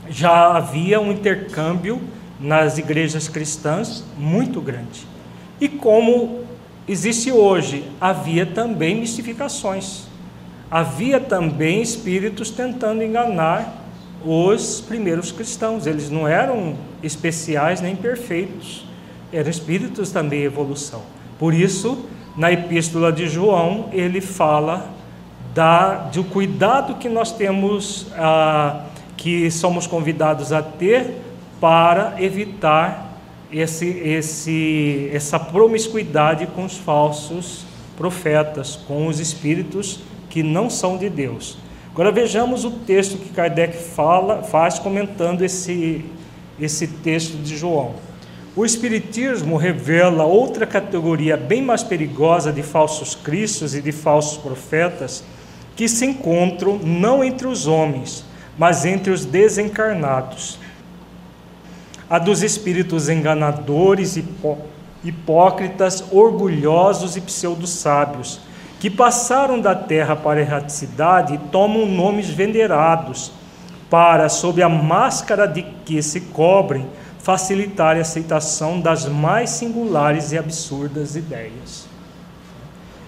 [0.09, 2.01] já havia um intercâmbio
[2.41, 5.07] nas igrejas cristãs muito grande.
[5.61, 6.45] E como
[6.87, 10.07] existe hoje, havia também mistificações.
[10.70, 13.85] Havia também espíritos tentando enganar
[14.24, 15.87] os primeiros cristãos.
[15.87, 18.85] Eles não eram especiais nem perfeitos,
[19.33, 21.03] eram espíritos também em evolução.
[21.39, 22.05] Por isso,
[22.39, 24.89] na epístola de João, ele fala
[25.53, 28.84] da, do cuidado que nós temos, ah,
[29.16, 31.16] que somos convidados a ter
[31.61, 33.18] para evitar
[33.53, 37.64] esse, esse, essa promiscuidade com os falsos
[37.97, 39.99] profetas, com os espíritos
[40.30, 41.59] que não são de Deus.
[41.91, 46.05] Agora vejamos o texto que Kardec fala, faz comentando esse,
[46.61, 47.95] esse texto de João.
[48.59, 55.22] O Espiritismo revela outra categoria bem mais perigosa de falsos cristos e de falsos profetas
[55.76, 58.24] que se encontram não entre os homens,
[58.59, 60.59] mas entre os desencarnados.
[62.11, 64.59] A dos espíritos enganadores, hipó
[65.04, 68.40] hipócritas, orgulhosos e pseudo-sábios,
[68.80, 73.30] que passaram da terra para a erraticidade e tomam nomes venerados,
[73.88, 76.88] para, sob a máscara de que se cobrem,
[77.29, 81.87] facilitar a aceitação das mais singulares e absurdas ideias.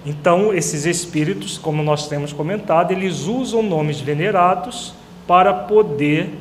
[0.05, 4.93] Então, esses espíritos, como nós temos comentado, eles usam nomes venerados
[5.27, 6.35] para poder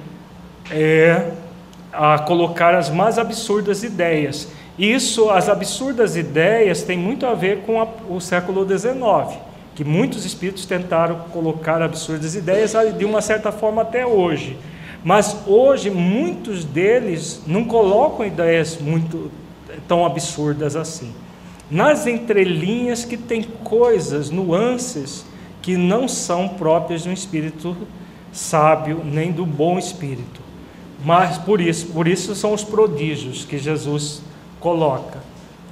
[0.69, 1.31] é,
[2.27, 4.49] colocar as mais absurdas ideias.
[4.77, 9.39] Isso, as absurdas ideias, tem muito a ver com a, o século XIX,
[9.73, 14.57] que muitos espíritos tentaram colocar absurdas ideias de uma certa forma até hoje.
[15.03, 19.31] Mas hoje muitos deles não colocam ideias muito
[19.87, 21.13] tão absurdas assim.
[21.69, 25.25] Nas entrelinhas que tem coisas, nuances
[25.61, 27.75] que não são próprias de um espírito
[28.31, 30.41] sábio nem do bom espírito.
[31.03, 34.21] Mas por isso, por isso são os prodígios que Jesus
[34.59, 35.19] coloca.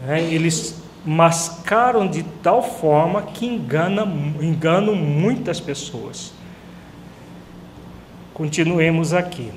[0.05, 0.21] Né?
[0.21, 0.75] Eles
[1.05, 4.03] mascaram de tal forma que engana,
[4.41, 6.33] enganam muitas pessoas.
[8.37, 9.49] Continuemos aqui.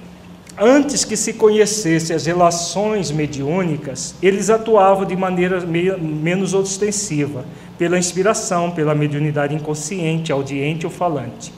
[0.59, 7.45] Antes que se conhecesse as relações mediúnicas, eles atuavam de maneira menos ostensiva,
[7.77, 11.53] pela inspiração, pela mediunidade inconsciente, audiente ou falante.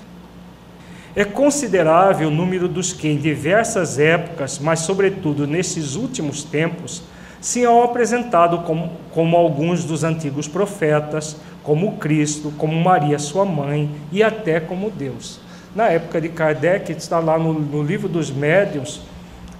[1.14, 7.04] É considerável o número dos que, em diversas épocas, mas sobretudo nesses últimos tempos,
[7.40, 13.88] se han apresentado como, como alguns dos antigos profetas, como Cristo, como Maria, sua mãe,
[14.10, 15.40] e até como Deus.
[15.74, 19.00] Na época de Kardec, está lá no, no livro dos médiuns,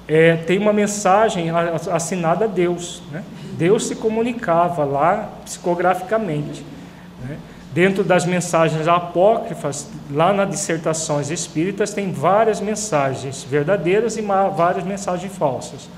[0.07, 1.49] é, tem uma mensagem
[1.91, 3.03] assinada a Deus.
[3.11, 3.23] Né?
[3.55, 6.65] Deus se comunicava lá psicograficamente.
[7.23, 7.39] Né?
[7.73, 15.35] Dentro das mensagens apócrifas, lá nas dissertações espíritas, tem várias mensagens verdadeiras e várias mensagens
[15.35, 15.89] falsas.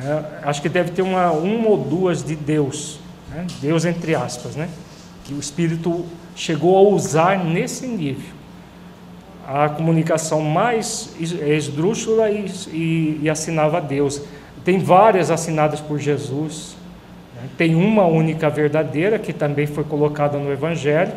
[0.00, 2.98] É, acho que deve ter uma, uma ou duas de Deus,
[3.30, 3.46] né?
[3.60, 4.68] Deus entre aspas, né?
[5.24, 8.41] que o espírito chegou a usar nesse nível.
[9.54, 14.22] A comunicação mais esdrúxula e, e, e assinava Deus.
[14.64, 16.74] Tem várias assinadas por Jesus,
[17.58, 21.12] tem uma única verdadeira, que também foi colocada no Evangelho,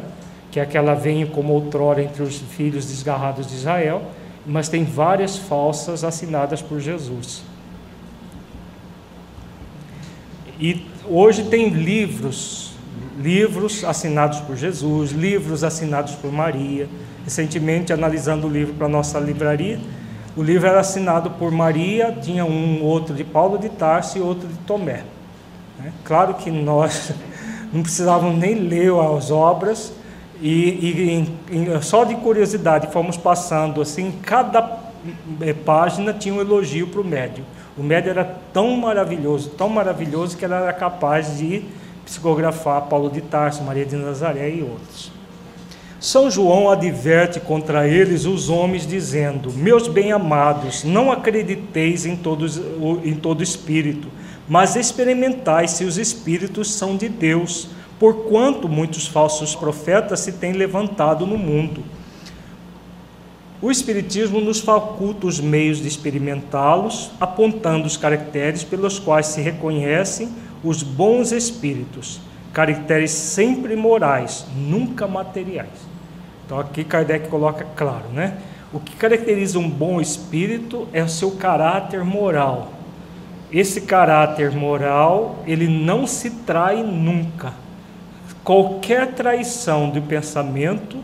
[0.52, 4.02] que é aquela vem como outrora entre os filhos desgarrados de Israel,
[4.46, 7.42] mas tem várias falsas assinadas por Jesus.
[10.60, 12.74] E hoje tem livros,
[13.18, 16.88] livros assinados por Jesus, livros assinados por Maria.
[17.26, 19.80] Recentemente, analisando o livro para a nossa livraria,
[20.38, 24.48] o livro era assinado por Maria, tinha um outro de Paulo de Tarso e outro
[24.48, 25.04] de Tomé.
[25.80, 25.92] Né?
[26.04, 27.12] Claro que nós
[27.74, 29.92] não precisávamos nem ler as obras
[30.42, 34.80] e, e em, só de curiosidade fomos passando assim, cada
[35.42, 37.46] eh, página tinha um elogio para o médium.
[37.78, 41.64] O médium era tão maravilhoso, tão maravilhoso que ele era capaz de
[42.06, 45.12] psicografar Paulo de Tarso, Maria de Nazaré e outros.
[46.06, 52.62] São João adverte contra eles os homens, dizendo: Meus bem-amados, não acrediteis em, todos,
[53.04, 54.08] em todo espírito,
[54.48, 61.26] mas experimentai se os espíritos são de Deus, porquanto muitos falsos profetas se têm levantado
[61.26, 61.84] no mundo.
[63.60, 70.30] O Espiritismo nos faculta os meios de experimentá-los, apontando os caracteres pelos quais se reconhecem
[70.64, 72.22] os bons espíritos,
[72.54, 75.85] caracteres sempre morais, nunca materiais.
[76.46, 78.38] Então aqui Kardec coloca claro, né?
[78.72, 82.74] O que caracteriza um bom espírito é o seu caráter moral,
[83.52, 87.54] esse caráter moral, ele não se trai nunca.
[88.44, 90.98] Qualquer traição do pensamento,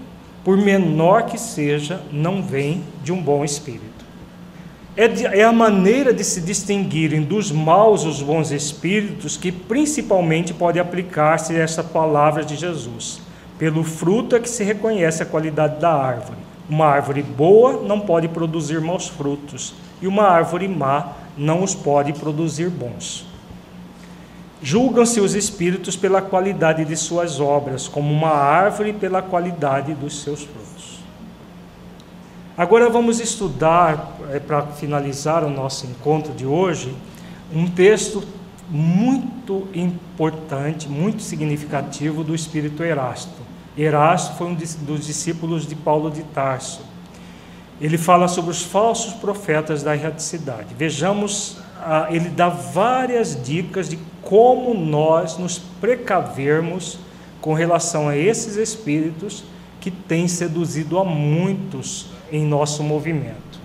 [0.44, 3.89] por menor que seja, não vem de um bom espírito.
[4.98, 10.54] É, de, é a maneira de se distinguirem dos maus os bons espíritos que principalmente
[10.54, 13.22] pode aplicar-se essa palavra de Jesus.
[13.62, 16.39] Pelo fruto é que se reconhece a qualidade da árvore.
[16.68, 22.12] Uma árvore boa não pode produzir maus frutos, e uma árvore má não os pode
[22.14, 23.24] produzir bons.
[24.64, 30.41] Julgam-se os espíritos pela qualidade de suas obras, como uma árvore pela qualidade dos seus
[30.41, 30.99] frutos.
[32.57, 36.95] Agora vamos estudar, é, para finalizar o nosso encontro de hoje,
[37.53, 38.24] um texto
[38.68, 43.41] muito importante, muito significativo do espírito Erasto.
[43.78, 46.91] Erasto foi um dos discípulos de Paulo de Tarso
[47.82, 50.76] ele fala sobre os falsos profetas da erraticidade.
[50.78, 56.99] Vejamos, ah, ele dá várias dicas de como nós nos precavermos
[57.41, 59.43] com relação a esses espíritos
[59.80, 63.59] que têm seduzido a muitos em nosso movimento.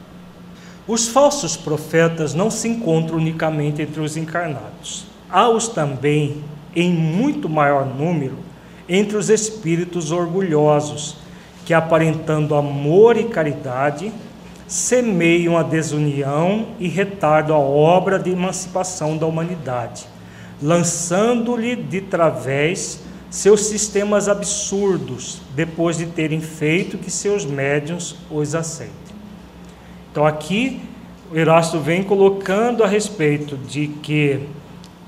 [0.88, 5.04] Os falsos profetas não se encontram unicamente entre os encarnados.
[5.28, 6.42] Há-os também,
[6.74, 8.38] em muito maior número,
[8.89, 11.16] entre os espíritos orgulhosos
[11.66, 14.12] que aparentando amor e caridade,
[14.68, 20.06] semeiam a desunião e retardam a obra de emancipação da humanidade,
[20.62, 28.94] lançando-lhe de través seus sistemas absurdos, depois de terem feito que seus médiuns os aceitem.
[30.12, 30.81] Então aqui
[31.35, 34.40] Erasto vem colocando a respeito de que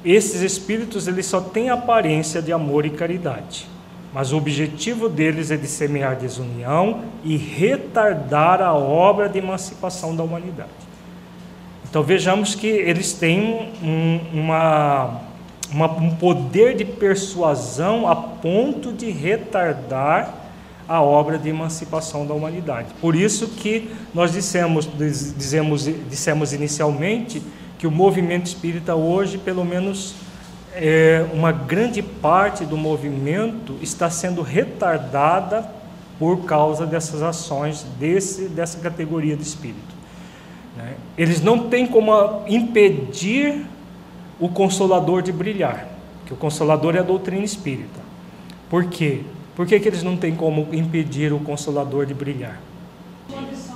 [0.05, 3.77] esses espíritos eles só têm aparência de amor e caridade
[4.19, 10.24] mas o objetivo deles é de semear desunião e retardar a obra de emancipação da
[10.24, 10.73] humanidade.
[11.89, 15.20] Então vejamos que eles têm um, uma,
[15.70, 20.35] uma, um poder de persuasão a ponto de retardar
[20.89, 22.89] a obra de emancipação da humanidade.
[23.01, 27.40] Por isso que nós dissemos, dizemos, dissemos inicialmente
[27.78, 30.16] que o movimento espírita hoje, pelo menos
[30.80, 35.68] é, uma grande parte do movimento está sendo retardada
[36.20, 39.96] por causa dessas ações desse, dessa categoria de espírito.
[40.76, 40.94] Né?
[41.16, 42.12] Eles não têm como
[42.46, 43.66] impedir
[44.38, 45.88] o consolador de brilhar,
[46.24, 48.00] que o consolador é a doutrina espírita.
[48.70, 49.22] Por quê?
[49.56, 52.60] Por que, que eles não têm como impedir o consolador de brilhar?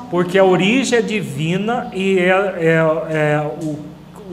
[0.08, 2.76] Porque a origem é divina e é, é,
[3.10, 3.78] é o,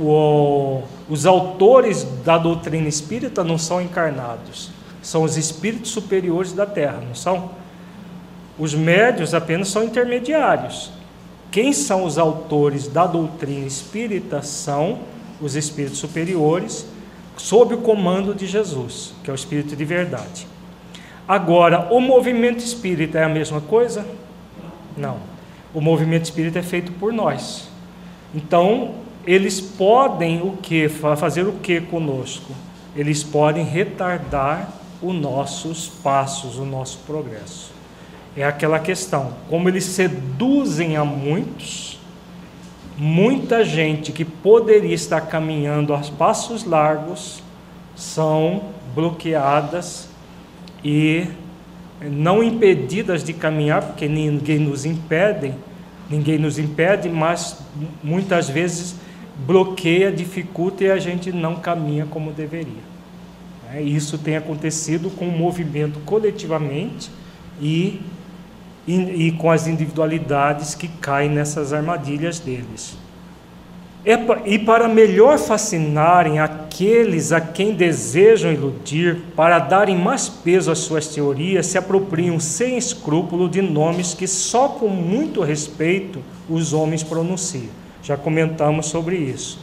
[0.04, 4.70] o os autores da doutrina espírita não são encarnados,
[5.02, 7.52] são os espíritos superiores da Terra, não são?
[8.60, 10.92] Os médios apenas são intermediários.
[11.50, 15.00] Quem são os autores da doutrina espírita são
[15.42, 16.86] os espíritos superiores,
[17.38, 20.46] sob o comando de Jesus, que é o espírito de verdade.
[21.28, 24.06] Agora, o movimento espírita é a mesma coisa?
[24.98, 25.18] Não.
[25.74, 27.70] O movimento espírita é feito por nós.
[28.36, 28.96] Então,
[29.30, 32.52] eles podem o que fazer o que conosco?
[32.96, 37.72] Eles podem retardar os nossos passos, o nosso progresso.
[38.36, 42.00] É aquela questão, como eles seduzem a muitos,
[42.98, 47.44] muita gente que poderia estar caminhando a passos largos
[47.96, 48.64] são
[48.96, 50.10] bloqueadas
[50.84, 51.28] e
[52.02, 55.54] não impedidas de caminhar, porque ninguém nos impede,
[56.10, 57.60] ninguém nos impede, mas
[58.04, 58.96] muitas vezes
[59.46, 62.90] bloqueia, dificulta e a gente não caminha como deveria.
[63.74, 67.12] É, isso tem acontecido com o movimento coletivamente
[67.62, 68.02] e,
[68.88, 72.98] e, e com as individualidades que caem nessas armadilhas deles.
[74.06, 80.80] É, e para melhor fascinarem aqueles a quem desejam iludir, para darem mais peso às
[80.80, 87.04] suas teorias, se apropriam sem escrúpulo de nomes que só com muito respeito os homens
[87.04, 87.79] pronunciam.
[88.04, 89.60] Já comentamos sobre isso.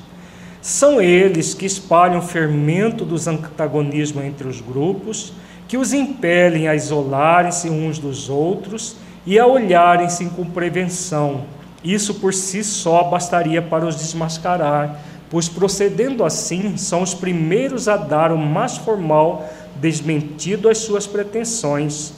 [0.61, 5.33] São eles que espalham o fermento dos antagonismos entre os grupos,
[5.69, 11.45] que os impelem a isolarem-se uns dos outros e a olharem-se com prevenção
[11.87, 15.01] isso por si só bastaria para os desmascarar,
[15.31, 22.13] pois procedendo assim, são os primeiros a dar o mais formal desmentido às suas pretensões.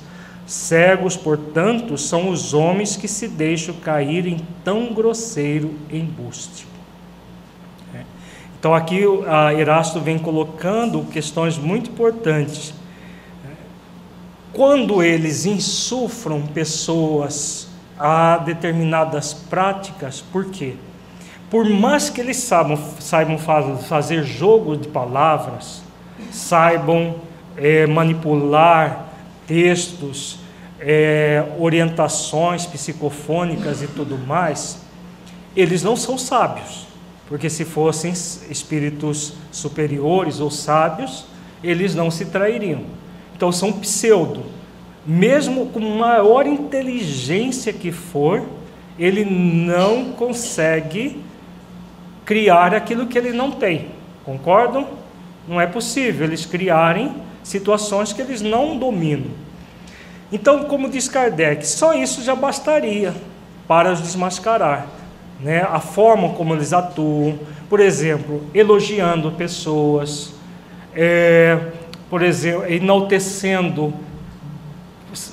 [0.48, 6.66] Cegos, portanto, são os homens que se deixam cair em tão grosseiro embuste.
[7.94, 8.00] É.
[8.58, 12.72] Então, aqui a Erasto vem colocando questões muito importantes.
[14.50, 17.68] Quando eles insufram pessoas
[17.98, 20.76] a determinadas práticas, por quê?
[21.50, 25.82] Por mais que eles saibam, saibam fazer jogo de palavras,
[26.30, 27.16] saibam
[27.54, 29.07] é, manipular
[29.48, 30.38] textos,
[30.78, 34.82] é, orientações psicofônicas e tudo mais,
[35.56, 36.86] eles não são sábios,
[37.26, 41.24] porque se fossem espíritos superiores ou sábios,
[41.64, 42.82] eles não se trairiam.
[43.34, 44.44] Então são pseudo,
[45.04, 48.44] mesmo com maior inteligência que for,
[48.98, 51.22] ele não consegue
[52.24, 53.86] criar aquilo que ele não tem.
[54.24, 54.86] Concordam?
[55.48, 59.30] Não é possível eles criarem situações que eles não dominam.
[60.30, 63.14] Então, como diz Kardec, só isso já bastaria
[63.66, 64.86] para os desmascarar.
[65.40, 65.62] Né?
[65.62, 67.38] A forma como eles atuam,
[67.68, 70.34] por exemplo, elogiando pessoas,
[70.94, 71.58] é,
[72.10, 73.94] por exemplo, enaltecendo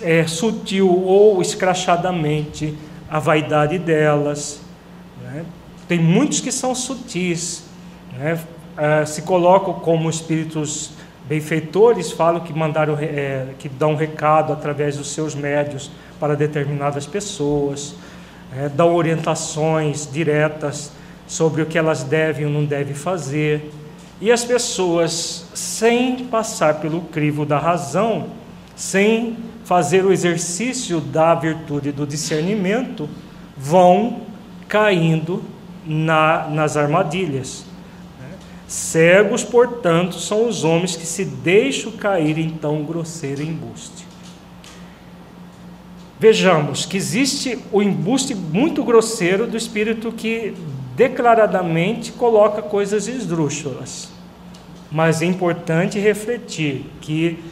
[0.02, 2.78] é, sutil ou escrachadamente
[3.10, 4.62] a vaidade delas.
[5.22, 5.44] Né?
[5.88, 7.66] Tem muitos que são sutis,
[8.18, 8.40] né?
[8.78, 10.92] é, se colocam como espíritos
[11.28, 17.96] benfeitores, falam que mandaram, é, que dão recado através dos seus médios para determinadas pessoas,
[18.56, 20.92] é, dão orientações diretas
[21.28, 23.72] sobre o que elas devem ou não devem fazer.
[24.22, 28.28] E as pessoas, sem passar pelo crivo da razão,
[28.76, 33.10] sem fazer o exercício da virtude do discernimento,
[33.58, 34.22] vão
[34.68, 35.44] caindo
[35.86, 37.66] na, nas armadilhas.
[38.68, 44.06] Cegos, portanto, são os homens que se deixam cair em tão grosseiro embuste.
[46.20, 50.56] Vejamos que existe o embuste muito grosseiro do espírito que
[50.96, 54.10] declaradamente coloca coisas esdrúxulas.
[54.92, 57.44] Mas é importante refletir que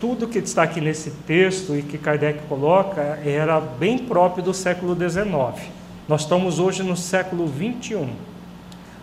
[0.00, 4.94] tudo que está aqui nesse texto e que Kardec coloca era bem próprio do século
[4.94, 5.70] XIX.
[6.06, 8.08] Nós estamos hoje no século XXI.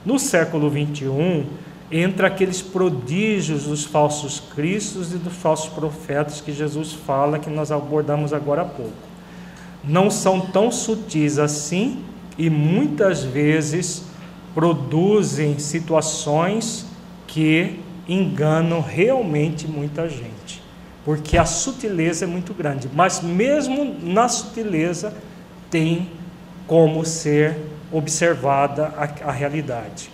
[0.06, 1.46] No século XXI,
[1.92, 7.72] entra aqueles prodígios dos falsos cristos e dos falsos profetas que Jesus fala, que nós
[7.72, 8.92] abordamos agora há pouco.
[9.84, 12.04] Não são tão sutis assim
[12.38, 14.04] e muitas vezes
[14.54, 16.86] produzem situações
[17.28, 20.62] que enganam realmente muita gente,
[21.06, 25.14] porque a sutileza é muito grande, mas mesmo na sutileza
[25.70, 26.10] tem
[26.68, 30.10] como ser observada a, a realidade.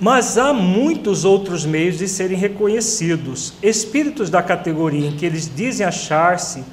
[0.00, 3.52] Mas há muitos outros meios de serem reconhecidos.
[3.62, 6.64] Espíritos da categoria em que eles dizem achar-se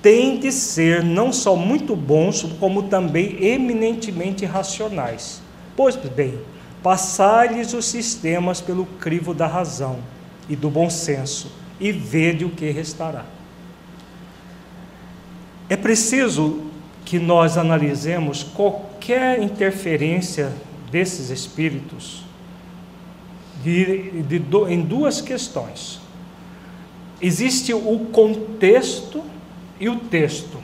[0.00, 5.42] têm de ser não só muito bons, como também eminentemente racionais.
[5.76, 6.38] Pois bem,
[6.82, 9.98] Passai-lhes os sistemas pelo crivo da razão
[10.48, 13.24] e do bom senso, e vede o que restará.
[15.68, 16.62] É preciso
[17.04, 18.89] que nós analisemos qualquer
[19.38, 20.52] interferência
[20.90, 22.24] desses espíritos
[23.62, 26.00] de, de, em duas questões.
[27.20, 29.22] existe o contexto
[29.78, 30.58] e o texto.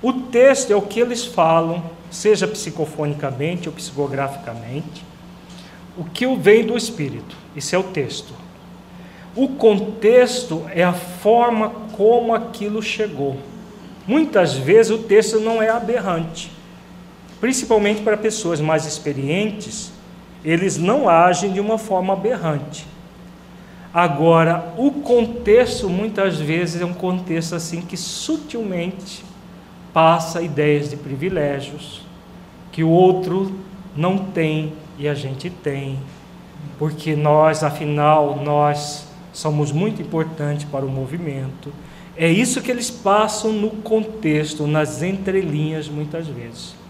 [0.00, 5.04] O texto é o que eles falam, seja psicofonicamente ou psicograficamente,
[5.96, 7.36] o que vem do Espírito.
[7.56, 8.34] Isso é o texto.
[9.34, 13.36] O contexto é a forma como aquilo chegou.
[14.06, 16.52] Muitas vezes o texto não é aberrante,
[17.44, 19.92] principalmente para pessoas mais experientes,
[20.42, 22.86] eles não agem de uma forma aberrante.
[23.92, 29.22] Agora, o contexto muitas vezes é um contexto assim que sutilmente
[29.92, 32.00] passa ideias de privilégios
[32.72, 33.54] que o outro
[33.94, 35.98] não tem e a gente tem,
[36.78, 41.70] porque nós, afinal, nós somos muito importantes para o movimento.
[42.16, 46.83] É isso que eles passam no contexto, nas entrelinhas, muitas vezes.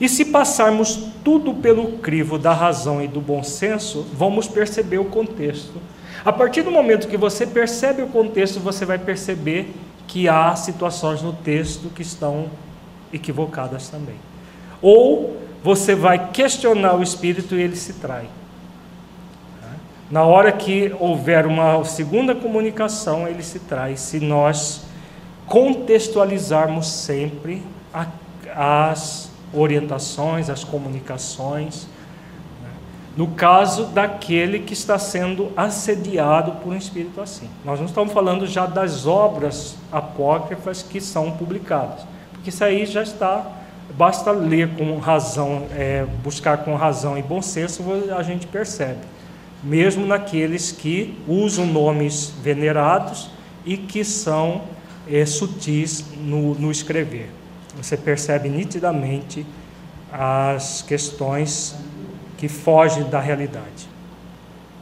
[0.00, 5.06] E se passarmos tudo pelo crivo da razão e do bom senso, vamos perceber o
[5.06, 5.80] contexto.
[6.24, 9.72] A partir do momento que você percebe o contexto, você vai perceber
[10.06, 12.46] que há situações no texto que estão
[13.12, 14.16] equivocadas também.
[14.82, 18.26] Ou você vai questionar o espírito e ele se trai.
[20.10, 24.82] Na hora que houver uma segunda comunicação, ele se traz, se nós
[25.46, 27.62] contextualizarmos sempre
[28.54, 31.86] as orientações, as comunicações,
[32.62, 32.68] né?
[33.16, 37.48] no caso daquele que está sendo assediado por um espírito assim.
[37.64, 43.02] Nós não estamos falando já das obras apócrifas que são publicadas, porque isso aí já
[43.02, 43.46] está,
[43.96, 47.82] basta ler com razão, é, buscar com razão e bom senso,
[48.16, 49.16] a gente percebe
[49.62, 53.28] mesmo naqueles que usam nomes venerados
[53.64, 54.62] e que são
[55.10, 57.30] é, sutis no, no escrever.
[57.76, 59.46] Você percebe nitidamente
[60.12, 61.74] as questões
[62.38, 63.88] que fogem da realidade.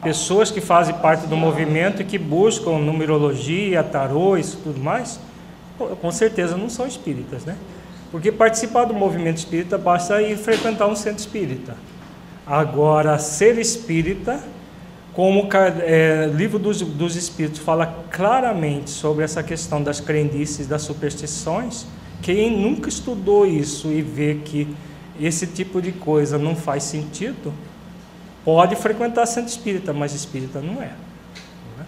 [0.03, 5.19] Pessoas que fazem parte do movimento e que buscam numerologia, tarô, isso tudo mais,
[6.01, 7.57] com certeza não são espíritas, né?
[8.11, 11.75] Porque participar do movimento espírita basta ir frequentar um centro espírita.
[12.47, 14.41] Agora, ser espírita
[15.15, 15.49] como o
[15.83, 21.87] é, livro dos, dos Espíritos fala claramente sobre essa questão das crendices, das superstições,
[22.23, 24.69] quem nunca estudou isso e vê que
[25.21, 27.53] esse tipo de coisa não faz sentido,
[28.45, 30.91] pode frequentar centro espírita, mas espírita não é.
[31.77, 31.87] Não é?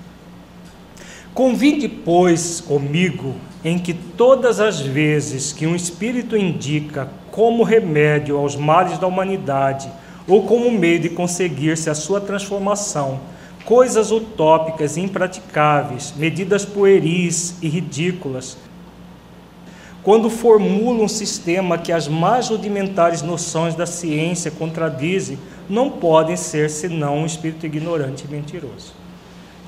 [1.35, 3.35] Convide, pois, comigo
[3.65, 9.91] em que todas as vezes que um espírito indica como remédio aos males da humanidade,
[10.29, 13.21] ou como meio de conseguir-se a sua transformação,
[13.65, 18.57] coisas utópicas e impraticáveis, medidas pueris e ridículas,
[20.07, 25.37] quando formula um sistema que as mais rudimentares noções da ciência contradizem,
[25.69, 28.95] não podem ser senão um espírito ignorante e mentiroso.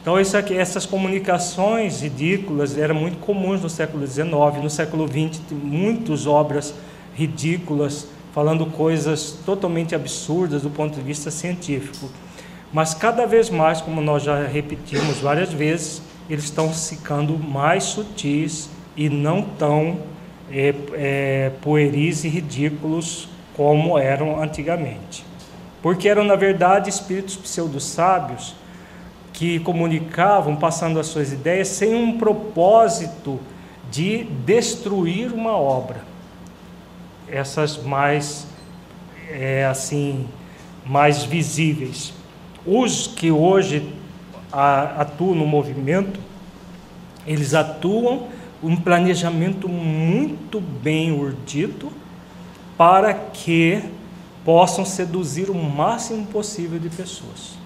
[0.01, 6.25] Então, aqui, essas comunicações ridículas eram muito comuns no século XIX, no século XX, muitas
[6.25, 6.73] obras
[7.17, 12.09] ridículas falando coisas totalmente absurdas do ponto de vista científico.
[12.73, 16.01] Mas cada vez mais, como nós já repetimos várias vezes,
[16.31, 19.99] eles estão ficando mais sutis e não tão
[20.53, 25.25] é, é, pueris e ridículos como eram antigamente.
[25.83, 28.55] Porque eram, na verdade, espíritos pseudo-sábios
[29.33, 33.39] que comunicavam, passando as suas ideias, sem um propósito
[33.91, 36.09] de destruir uma obra
[37.31, 38.47] essas mais
[39.31, 40.27] é, assim
[40.85, 42.15] mais visíveis.
[42.65, 43.93] Os que hoje
[44.51, 46.19] atuam no movimento,
[47.27, 48.29] eles atuam
[48.63, 51.93] um planejamento muito bem urdido
[52.77, 53.83] para que
[54.45, 57.59] possam seduzir o máximo possível de pessoas.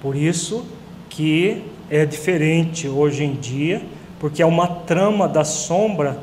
[0.00, 0.64] Por isso
[1.08, 3.82] que é diferente hoje em dia,
[4.18, 6.18] porque é uma trama da sombra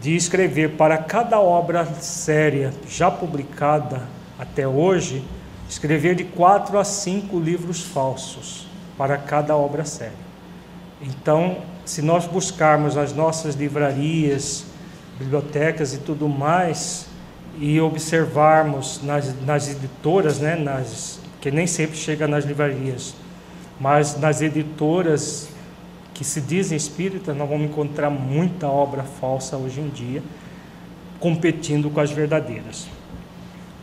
[0.00, 4.02] de escrever para cada obra séria já publicada
[4.38, 5.24] até hoje,
[5.68, 10.26] escrever de quatro a cinco livros falsos para cada obra séria.
[11.02, 11.56] Então,
[11.86, 14.64] se nós buscarmos nas nossas livrarias,
[15.18, 17.06] bibliotecas e tudo mais,
[17.58, 23.14] e observarmos nas, nas editoras, né, nas, que nem sempre chega nas livrarias,
[23.80, 25.48] mas nas editoras
[26.12, 30.22] que se dizem espíritas, nós vamos encontrar muita obra falsa hoje em dia,
[31.20, 32.88] competindo com as verdadeiras.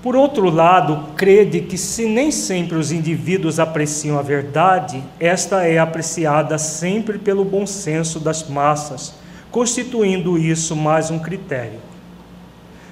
[0.03, 5.79] Por outro lado, crede que se nem sempre os indivíduos apreciam a verdade, esta é
[5.79, 9.13] apreciada sempre pelo bom senso das massas,
[9.49, 11.79] constituindo isso mais um critério.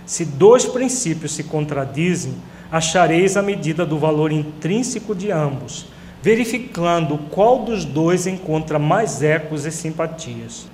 [0.05, 2.33] Se dois princípios se contradizem,
[2.71, 5.87] achareis a medida do valor intrínseco de ambos,
[6.21, 10.65] verificando qual dos dois encontra mais ecos e simpatias.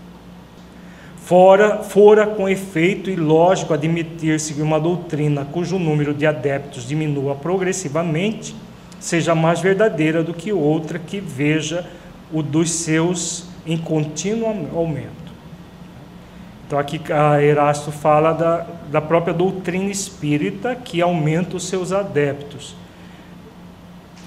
[1.28, 7.36] Fora, fora com efeito e lógico admitir-se que uma doutrina cujo número de adeptos diminua
[7.36, 8.56] progressivamente
[8.98, 11.86] seja mais verdadeira do que outra que veja
[12.32, 15.34] o dos seus em contínuo aumento.
[16.66, 16.98] Então aqui
[17.44, 22.74] Erasto fala da, da própria doutrina espírita que aumenta os seus adeptos.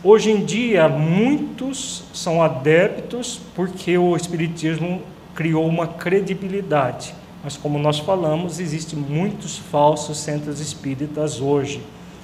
[0.05, 5.01] Hoje em dia, muitos são adeptos porque o Espiritismo
[5.41, 7.15] criou uma credibilidade.
[7.43, 11.81] Mas, como nós falamos, existem muitos falsos centros espíritas hoje.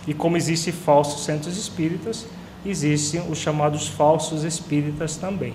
[0.07, 2.27] E como existem falsos centros espíritas,
[2.63, 5.55] existem os chamados falsos espíritas também.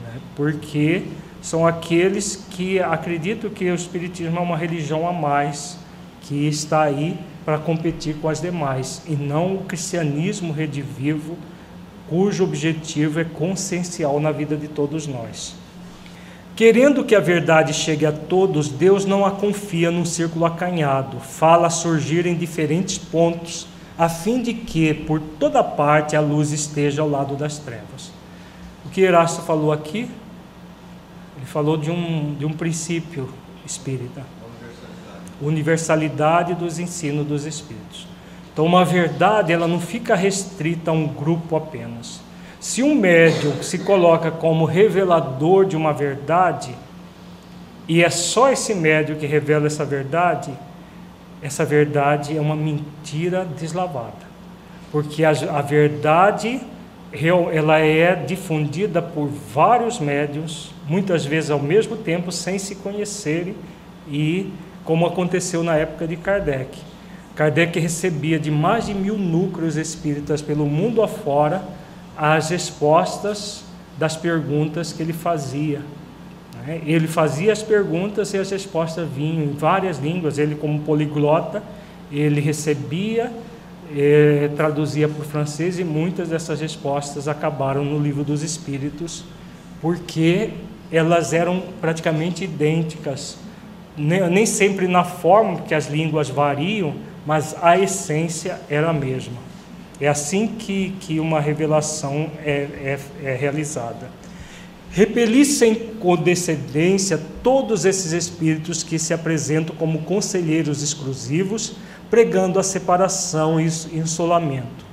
[0.00, 0.20] Né?
[0.36, 1.02] Porque
[1.40, 5.76] são aqueles que acreditam que o espiritismo é uma religião a mais,
[6.20, 11.36] que está aí para competir com as demais, e não o cristianismo redivivo,
[12.08, 15.60] cujo objetivo é consciencial na vida de todos nós.
[16.54, 21.70] Querendo que a verdade chegue a todos, Deus não a confia num círculo acanhado, fala
[21.70, 23.66] surgir em diferentes pontos,
[23.98, 28.12] a fim de que por toda parte a luz esteja ao lado das trevas.
[28.84, 30.10] O que Erasto falou aqui?
[31.36, 33.32] Ele falou de um, de um princípio
[33.64, 34.22] espírita.
[34.42, 35.24] Universalidade.
[35.40, 38.06] Universalidade dos ensinos dos espíritos.
[38.52, 42.20] Então, uma verdade, ela não fica restrita a um grupo apenas.
[42.62, 46.72] Se um médium se coloca como revelador de uma verdade,
[47.88, 50.52] e é só esse médium que revela essa verdade,
[51.42, 54.30] essa verdade é uma mentira deslavada.
[54.92, 56.60] Porque a, a verdade
[57.52, 63.56] ela é difundida por vários médiums, muitas vezes ao mesmo tempo, sem se conhecerem,
[64.06, 64.52] e
[64.84, 66.78] como aconteceu na época de Kardec.
[67.34, 71.81] Kardec recebia de mais de mil núcleos espíritas pelo mundo afora
[72.16, 73.64] as respostas
[73.98, 75.80] das perguntas que ele fazia.
[76.66, 76.80] Né?
[76.84, 80.38] Ele fazia as perguntas e as respostas vinham em várias línguas.
[80.38, 81.62] Ele, como poliglota,
[82.10, 83.32] ele recebia,
[83.94, 89.24] eh, traduzia para o francês e muitas dessas respostas acabaram no livro dos Espíritos,
[89.80, 90.50] porque
[90.90, 93.38] elas eram praticamente idênticas.
[93.96, 96.94] Nem, nem sempre na forma, porque as línguas variam,
[97.26, 99.51] mas a essência era a mesma.
[100.02, 104.10] É assim que, que uma revelação é, é, é realizada.
[104.90, 111.76] Repelissem com descendência todos esses espíritos que se apresentam como conselheiros exclusivos,
[112.10, 114.84] pregando a separação e isolamento.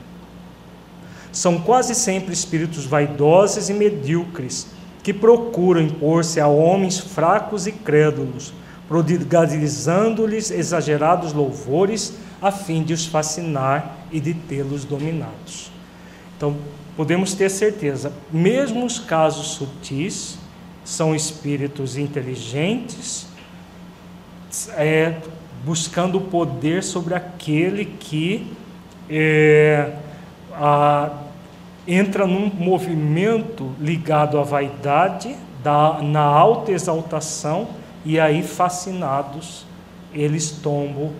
[1.32, 4.68] São quase sempre espíritos vaidosos e medíocres,
[5.02, 8.54] que procuram impor-se a homens fracos e crédulos,
[8.88, 15.72] prodigalizando-lhes exagerados louvores a fim de os fascinar e de tê-los dominados.
[16.38, 16.56] Então,
[16.96, 20.38] podemos ter certeza, mesmo os casos sutis,
[20.84, 23.28] são espíritos inteligentes,
[24.72, 25.18] é,
[25.64, 28.52] buscando poder sobre aquele que
[29.10, 29.94] é,
[30.54, 31.12] a,
[31.88, 37.68] entra num movimento ligado à vaidade, da, na alta exaltação,
[38.06, 39.66] e aí fascinados,
[40.14, 41.12] eles tombam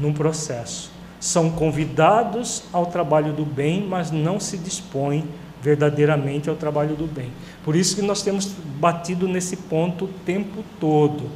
[0.00, 0.97] num processo.
[1.20, 5.24] São convidados ao trabalho do bem, mas não se dispõem
[5.60, 7.30] verdadeiramente ao trabalho do bem.
[7.64, 8.46] Por isso que nós temos
[8.78, 11.28] batido nesse ponto o tempo todo.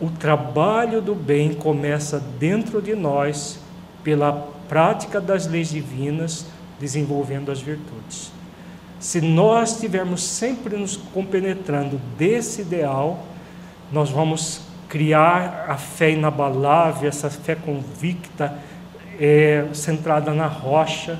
[0.00, 3.58] O trabalho do bem começa dentro de nós
[4.02, 4.32] pela
[4.68, 6.46] prática das leis divinas,
[6.78, 8.30] desenvolvendo as virtudes.
[9.00, 13.24] Se nós estivermos sempre nos compenetrando desse ideal,
[13.92, 18.58] nós vamos criar a fé inabalável, essa fé convicta,
[19.20, 21.18] é, centrada na rocha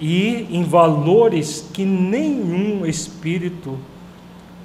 [0.00, 3.78] e em valores que nenhum espírito,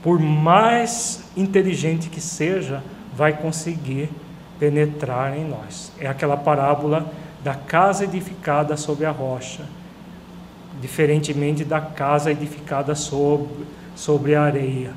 [0.03, 2.83] por mais inteligente que seja,
[3.13, 4.09] vai conseguir
[4.59, 5.91] penetrar em nós.
[5.99, 7.11] É aquela parábola
[7.43, 9.63] da casa edificada sobre a rocha,
[10.81, 13.65] diferentemente da casa edificada sobre,
[13.95, 14.93] sobre a areia,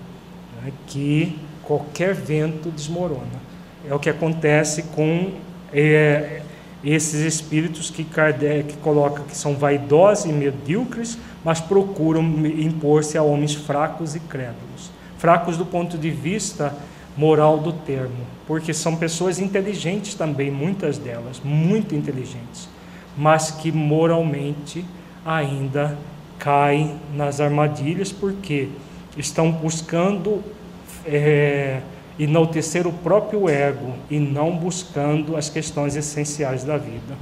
[0.62, 3.42] né, que qualquer vento desmorona.
[3.88, 5.32] É o que acontece com
[5.72, 6.42] é,
[6.82, 13.54] esses espíritos que Kardec coloca que são vaidosos e medíocres, mas procuram impor-se a homens
[13.54, 14.90] fracos e crédulos.
[15.18, 16.74] Fracos do ponto de vista
[17.16, 22.68] moral do termo, porque são pessoas inteligentes também, muitas delas, muito inteligentes,
[23.16, 24.84] mas que moralmente
[25.24, 25.96] ainda
[26.38, 28.68] caem nas armadilhas porque
[29.16, 30.42] estão buscando
[31.06, 31.80] é,
[32.18, 37.14] enaltecer o próprio ego e não buscando as questões essenciais da vida.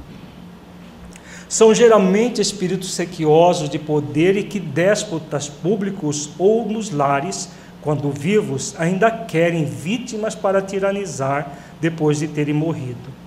[1.49, 7.49] São geralmente espíritos sequiosos de poder e que déspotas públicos ou nos lares,
[7.81, 13.23] quando vivos, ainda querem vítimas para tiranizar depois de terem morrido.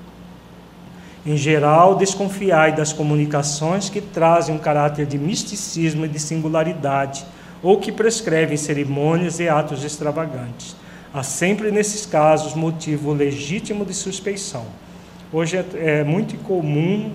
[1.24, 7.24] Em geral, desconfiai das comunicações que trazem um caráter de misticismo e de singularidade,
[7.67, 10.77] ou que prescrevem cerimônias e atos extravagantes.
[11.13, 14.65] Há sempre nesses casos motivo legítimo de suspeição.
[15.33, 17.11] Hoje é, é muito comum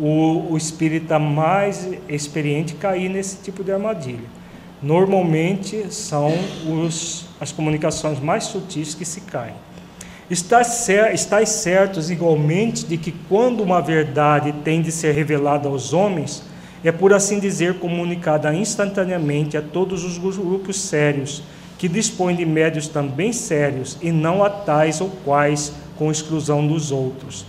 [0.00, 4.24] o, o espírita mais experiente cair nesse tipo de armadilha.
[4.82, 6.32] Normalmente são
[6.66, 9.56] os, as comunicações mais sutis que se caem.
[10.30, 16.53] Estais certos igualmente de que quando uma verdade tem de ser revelada aos homens,
[16.84, 21.42] é por assim dizer comunicada instantaneamente a todos os grupos sérios,
[21.78, 26.92] que dispõem de médios também sérios, e não a tais ou quais com exclusão dos
[26.92, 27.46] outros.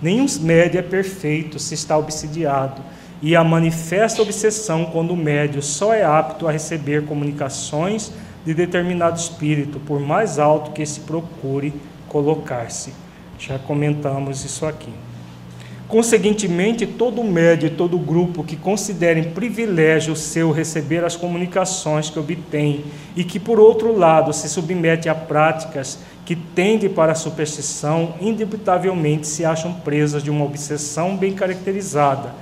[0.00, 2.82] Nenhum médio é perfeito se está obsidiado,
[3.22, 8.12] e a manifesta obsessão quando o médio só é apto a receber comunicações
[8.44, 11.72] de determinado espírito, por mais alto que se procure
[12.08, 12.92] colocar-se.
[13.38, 14.92] Já comentamos isso aqui.
[15.88, 22.84] Conseguintemente, todo médio e todo grupo que considerem privilégio seu receber as comunicações que obtém
[23.14, 29.28] e que, por outro lado, se submete a práticas que tendem para a superstição, indubitavelmente
[29.28, 32.34] se acham presas de uma obsessão bem caracterizada,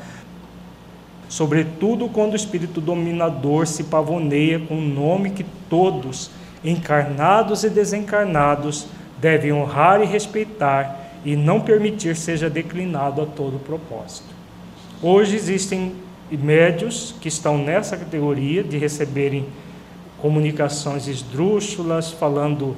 [1.28, 6.30] sobretudo quando o espírito dominador se pavoneia com um nome que todos,
[6.64, 8.86] encarnados e desencarnados,
[9.20, 14.28] devem honrar e respeitar e não permitir seja declinado a todo propósito.
[15.02, 15.92] Hoje existem
[16.30, 19.46] médios que estão nessa categoria de receberem
[20.18, 22.76] comunicações esdrúxulas, falando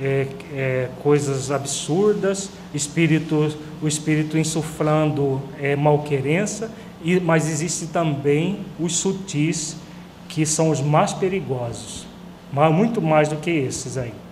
[0.00, 6.70] é, é, coisas absurdas, espírito, o espírito insuflando é, malquerença
[7.02, 9.76] e, mas existe também os sutis,
[10.28, 12.06] que são os mais perigosos,
[12.72, 14.23] muito mais do que esses aí.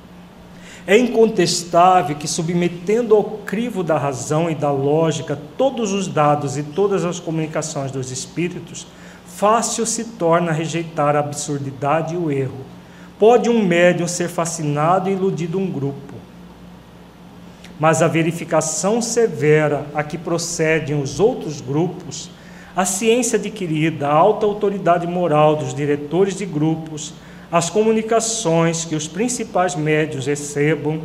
[0.86, 6.62] É incontestável que, submetendo ao crivo da razão e da lógica todos os dados e
[6.62, 8.86] todas as comunicações dos espíritos,
[9.24, 12.64] fácil se torna rejeitar a absurdidade e o erro.
[13.18, 16.14] Pode um médium ser fascinado e iludido um grupo,
[17.78, 22.30] mas a verificação severa a que procedem os outros grupos
[22.74, 27.12] a ciência adquirida, a alta autoridade moral dos diretores de grupos,
[27.52, 31.02] as comunicações que os principais médios recebam,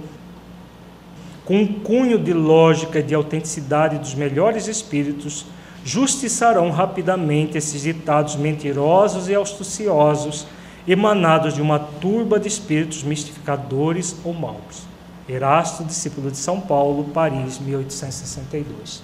[1.43, 5.45] com um cunho de lógica e de autenticidade dos melhores espíritos,
[5.83, 10.47] justiçarão rapidamente esses ditados mentirosos e astuciosos,
[10.87, 14.87] emanados de uma turba de espíritos mistificadores ou maus.
[15.27, 19.03] Erasto, discípulo de São Paulo, Paris, 1862.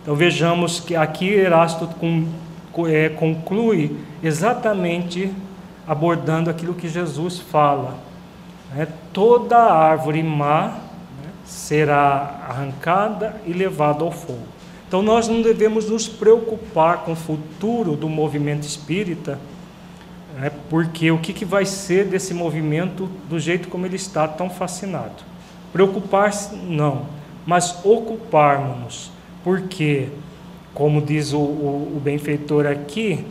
[0.00, 1.88] Então vejamos que aqui Erasto
[2.88, 5.32] é, conclui exatamente
[5.88, 7.98] abordando aquilo que Jesus fala.
[8.74, 8.86] Né?
[9.10, 14.46] Toda árvore má né, será arrancada e levada ao fogo.
[14.86, 19.38] Então nós não devemos nos preocupar com o futuro do movimento espírita,
[20.36, 24.48] né, porque o que, que vai ser desse movimento do jeito como ele está tão
[24.50, 25.24] fascinado?
[25.72, 27.06] Preocupar-se, não,
[27.46, 29.10] mas ocuparmos-nos
[29.44, 30.08] porque,
[30.74, 33.24] como diz o, o, o benfeitor aqui,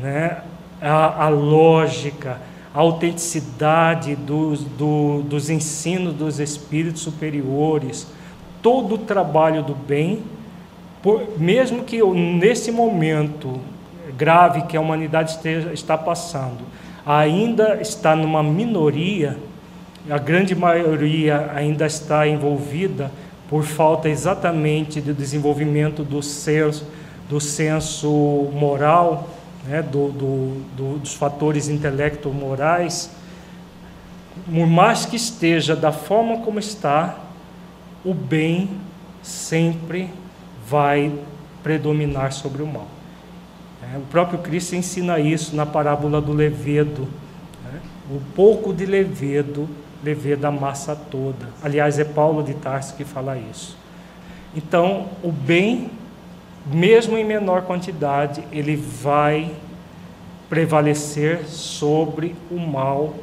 [0.00, 0.42] né,
[0.82, 2.40] a, a lógica,
[2.74, 8.08] a autenticidade dos, do, dos ensinos dos espíritos superiores,
[8.60, 10.22] todo o trabalho do bem,
[11.02, 13.60] por, mesmo que nesse momento
[14.16, 16.60] grave que a humanidade esteja, está passando,
[17.06, 19.36] ainda está numa minoria,
[20.10, 23.10] a grande maioria ainda está envolvida
[23.48, 26.20] por falta exatamente do desenvolvimento do
[27.28, 28.08] do senso
[28.52, 29.28] moral,
[29.66, 33.10] né, do, do, do, dos fatores intelecto-morais,
[34.46, 37.18] por mais que esteja da forma como está,
[38.04, 38.70] o bem
[39.22, 40.10] sempre
[40.66, 41.12] vai
[41.62, 42.88] predominar sobre o mal.
[43.82, 47.02] É, o próprio Cristo ensina isso na parábola do levedo.
[47.64, 47.80] Né?
[48.10, 49.68] O pouco de levedo
[50.02, 51.48] levê da massa toda.
[51.62, 53.76] Aliás, é Paulo de Tarso que fala isso.
[54.54, 55.90] Então, o bem,
[56.66, 59.50] mesmo em menor quantidade, ele vai
[60.48, 63.14] prevalecer sobre o mal,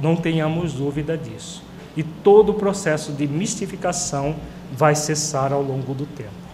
[0.00, 1.62] não tenhamos dúvida disso.
[1.96, 4.36] E todo o processo de mistificação
[4.72, 6.44] vai cessar ao longo do tempo.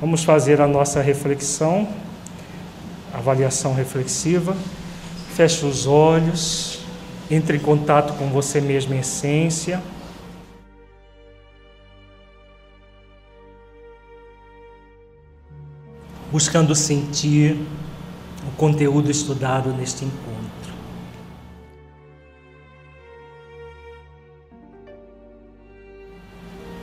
[0.00, 1.88] Vamos fazer a nossa reflexão,
[3.14, 4.56] avaliação reflexiva.
[5.34, 6.80] Feche os olhos.
[7.30, 9.80] Entre em contato com você mesmo em essência.
[16.32, 17.58] Buscando sentir
[18.48, 20.32] o conteúdo estudado neste encontro.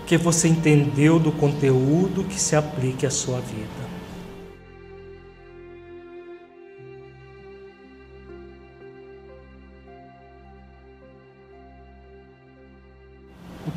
[0.06, 3.79] que você entendeu do conteúdo que se aplique à sua vida.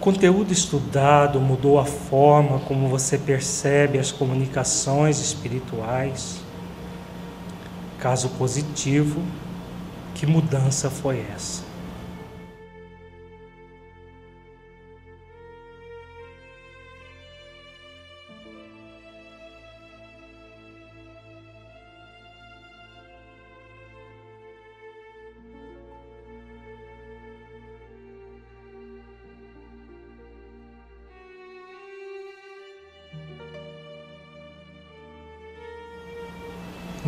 [0.02, 6.40] Conteúdo estudado mudou a forma como você percebe as comunicações espirituais.
[8.00, 9.22] Caso positivo,
[10.12, 11.62] que mudança foi essa?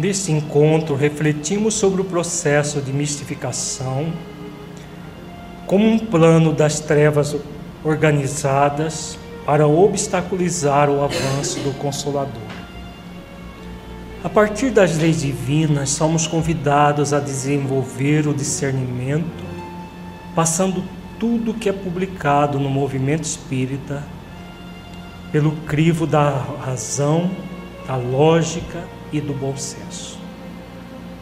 [0.04, 4.12] Neste encontro, refletimos sobre o processo de mistificação
[5.66, 7.34] como um plano das trevas
[7.82, 12.42] organizadas para obstaculizar o avanço do Consolador.
[14.22, 19.42] A partir das leis divinas, somos convidados a desenvolver o discernimento,
[20.34, 20.84] passando
[21.18, 24.02] tudo que é publicado no movimento espírita
[25.32, 26.28] pelo crivo da
[26.62, 27.30] razão,
[27.86, 30.18] da lógica e do bom senso.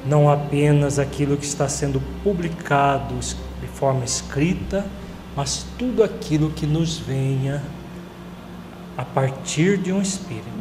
[0.07, 3.15] Não apenas aquilo que está sendo publicado
[3.61, 4.85] de forma escrita,
[5.37, 7.63] mas tudo aquilo que nos venha
[8.97, 10.53] a partir de um espírito.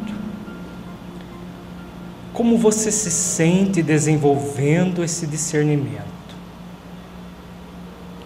[2.34, 6.06] Como você se sente desenvolvendo esse discernimento?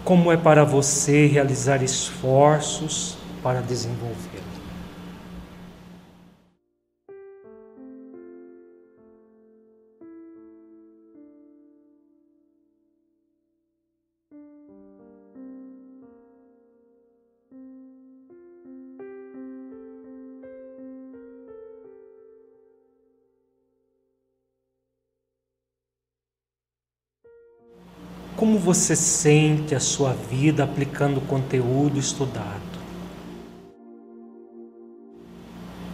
[0.03, 4.36] Como é para você realizar esforços para desenvolvê-lo?
[28.67, 32.59] Você sente a sua vida aplicando o conteúdo estudado?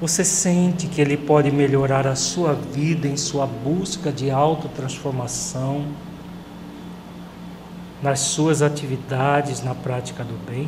[0.02, 5.86] Você sente que ele pode melhorar a sua vida em sua busca de autotransformação,
[8.02, 10.68] nas suas atividades na prática do bem?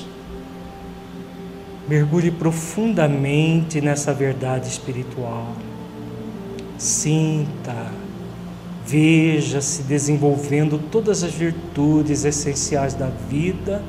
[1.91, 5.53] Mergulhe profundamente nessa verdade espiritual.
[6.77, 7.91] Sinta,
[8.85, 13.83] veja-se desenvolvendo todas as virtudes essenciais da vida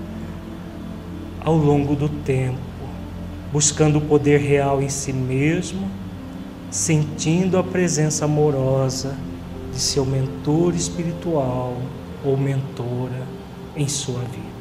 [1.44, 2.58] ao longo do tempo,
[3.52, 5.88] buscando o poder real em si mesmo,
[6.72, 9.14] sentindo a presença amorosa
[9.72, 11.76] de seu mentor espiritual
[12.24, 13.22] ou mentora
[13.76, 14.51] em sua vida.